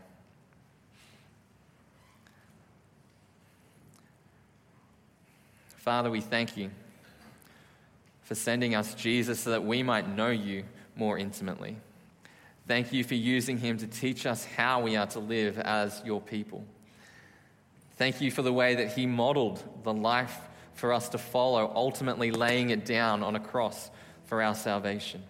Father, 5.77 6.11
we 6.11 6.21
thank 6.21 6.57
you 6.57 6.71
for 8.23 8.35
sending 8.35 8.75
us 8.75 8.95
Jesus 8.95 9.41
so 9.41 9.51
that 9.51 9.65
we 9.65 9.83
might 9.83 10.09
know 10.09 10.31
you 10.31 10.65
more 10.97 11.19
intimately. 11.19 11.77
Thank 12.67 12.93
you 12.93 13.05
for 13.05 13.15
using 13.15 13.59
him 13.59 13.77
to 13.79 13.87
teach 13.87 14.25
us 14.25 14.45
how 14.45 14.81
we 14.81 14.97
are 14.97 15.07
to 15.09 15.19
live 15.19 15.59
as 15.59 16.01
your 16.05 16.21
people. 16.21 16.65
Thank 17.97 18.21
you 18.21 18.31
for 18.31 18.43
the 18.43 18.53
way 18.53 18.75
that 18.77 18.93
he 18.93 19.07
modeled 19.07 19.63
the 19.85 19.93
life 19.93 20.41
for 20.73 20.93
us 20.93 21.11
to 21.11 21.19
follow, 21.19 21.71
ultimately 21.75 22.31
laying 22.31 22.71
it 22.71 22.85
down 22.85 23.23
on 23.23 23.37
a 23.37 23.41
cross 23.41 23.91
for 24.25 24.43
our 24.43 24.55
salvation. 24.55 25.23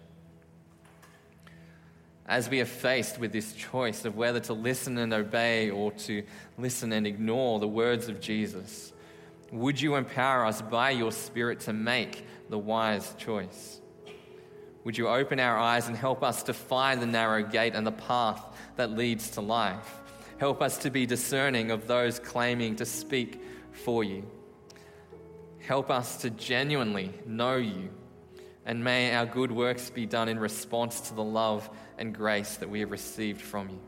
As 2.27 2.49
we 2.49 2.59
are 2.59 2.65
faced 2.65 3.19
with 3.19 3.31
this 3.31 3.53
choice 3.53 4.03
of 4.05 4.15
whether 4.15 4.39
to 4.41 4.53
listen 4.53 4.97
and 4.97 5.13
obey 5.13 5.69
or 5.69 5.91
to 5.91 6.23
listen 6.57 6.91
and 6.91 7.05
ignore 7.05 7.59
the 7.59 7.67
words 7.67 8.09
of 8.09 8.19
Jesus, 8.19 8.93
would 9.51 9.79
you 9.79 9.95
empower 9.95 10.45
us 10.45 10.61
by 10.61 10.89
your 10.89 11.11
Spirit 11.11 11.59
to 11.61 11.73
make 11.73 12.25
the 12.49 12.57
wise 12.57 13.13
choice? 13.17 13.79
Would 14.83 14.97
you 14.97 15.07
open 15.07 15.39
our 15.39 15.57
eyes 15.57 15.87
and 15.87 15.95
help 15.95 16.23
us 16.23 16.43
to 16.43 16.53
find 16.53 17.01
the 17.01 17.07
narrow 17.07 17.43
gate 17.43 17.73
and 17.73 17.85
the 17.85 17.91
path 17.91 18.43
that 18.75 18.91
leads 18.91 19.31
to 19.31 19.41
life? 19.41 20.01
Help 20.37 20.61
us 20.61 20.77
to 20.79 20.89
be 20.89 21.05
discerning 21.05 21.71
of 21.71 21.87
those 21.87 22.19
claiming 22.19 22.75
to 22.75 22.85
speak 22.85 23.41
for 23.71 24.03
you. 24.03 24.23
Help 25.59 25.89
us 25.89 26.17
to 26.17 26.29
genuinely 26.29 27.11
know 27.25 27.55
you. 27.55 27.89
And 28.65 28.83
may 28.83 29.13
our 29.13 29.25
good 29.25 29.51
works 29.51 29.89
be 29.89 30.05
done 30.05 30.27
in 30.27 30.39
response 30.39 31.01
to 31.01 31.13
the 31.13 31.23
love 31.23 31.69
and 31.97 32.13
grace 32.13 32.57
that 32.57 32.69
we 32.69 32.79
have 32.79 32.91
received 32.91 33.41
from 33.41 33.69
you. 33.69 33.79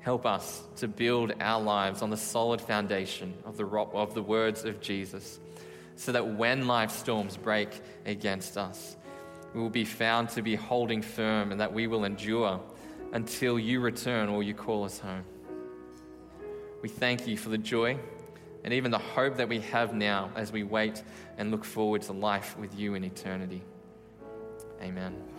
Help 0.00 0.26
us 0.26 0.62
to 0.76 0.88
build 0.88 1.32
our 1.40 1.62
lives 1.62 2.02
on 2.02 2.10
the 2.10 2.16
solid 2.16 2.60
foundation 2.60 3.34
of 3.44 3.56
the, 3.56 3.64
of 3.64 4.14
the 4.14 4.22
words 4.22 4.64
of 4.64 4.80
Jesus, 4.80 5.38
so 5.94 6.10
that 6.10 6.26
when 6.26 6.66
life 6.66 6.90
storms 6.90 7.36
break 7.36 7.80
against 8.04 8.58
us, 8.58 8.96
we 9.54 9.60
will 9.60 9.70
be 9.70 9.84
found 9.84 10.30
to 10.30 10.42
be 10.42 10.56
holding 10.56 11.02
firm 11.02 11.52
and 11.52 11.60
that 11.60 11.72
we 11.72 11.86
will 11.86 12.04
endure 12.04 12.60
until 13.12 13.58
you 13.58 13.78
return 13.78 14.28
or 14.28 14.42
you 14.42 14.54
call 14.54 14.84
us 14.84 14.98
home. 14.98 15.24
We 16.80 16.88
thank 16.88 17.28
you 17.28 17.36
for 17.36 17.50
the 17.50 17.58
joy 17.58 18.00
and 18.64 18.72
even 18.72 18.90
the 18.90 18.98
hope 18.98 19.36
that 19.36 19.48
we 19.48 19.60
have 19.60 19.94
now 19.94 20.30
as 20.36 20.52
we 20.52 20.62
wait 20.62 21.02
and 21.38 21.50
look 21.50 21.64
forward 21.64 22.02
to 22.02 22.12
life 22.12 22.56
with 22.58 22.78
you 22.78 22.94
in 22.94 23.04
eternity. 23.04 23.62
Amen. 24.80 25.31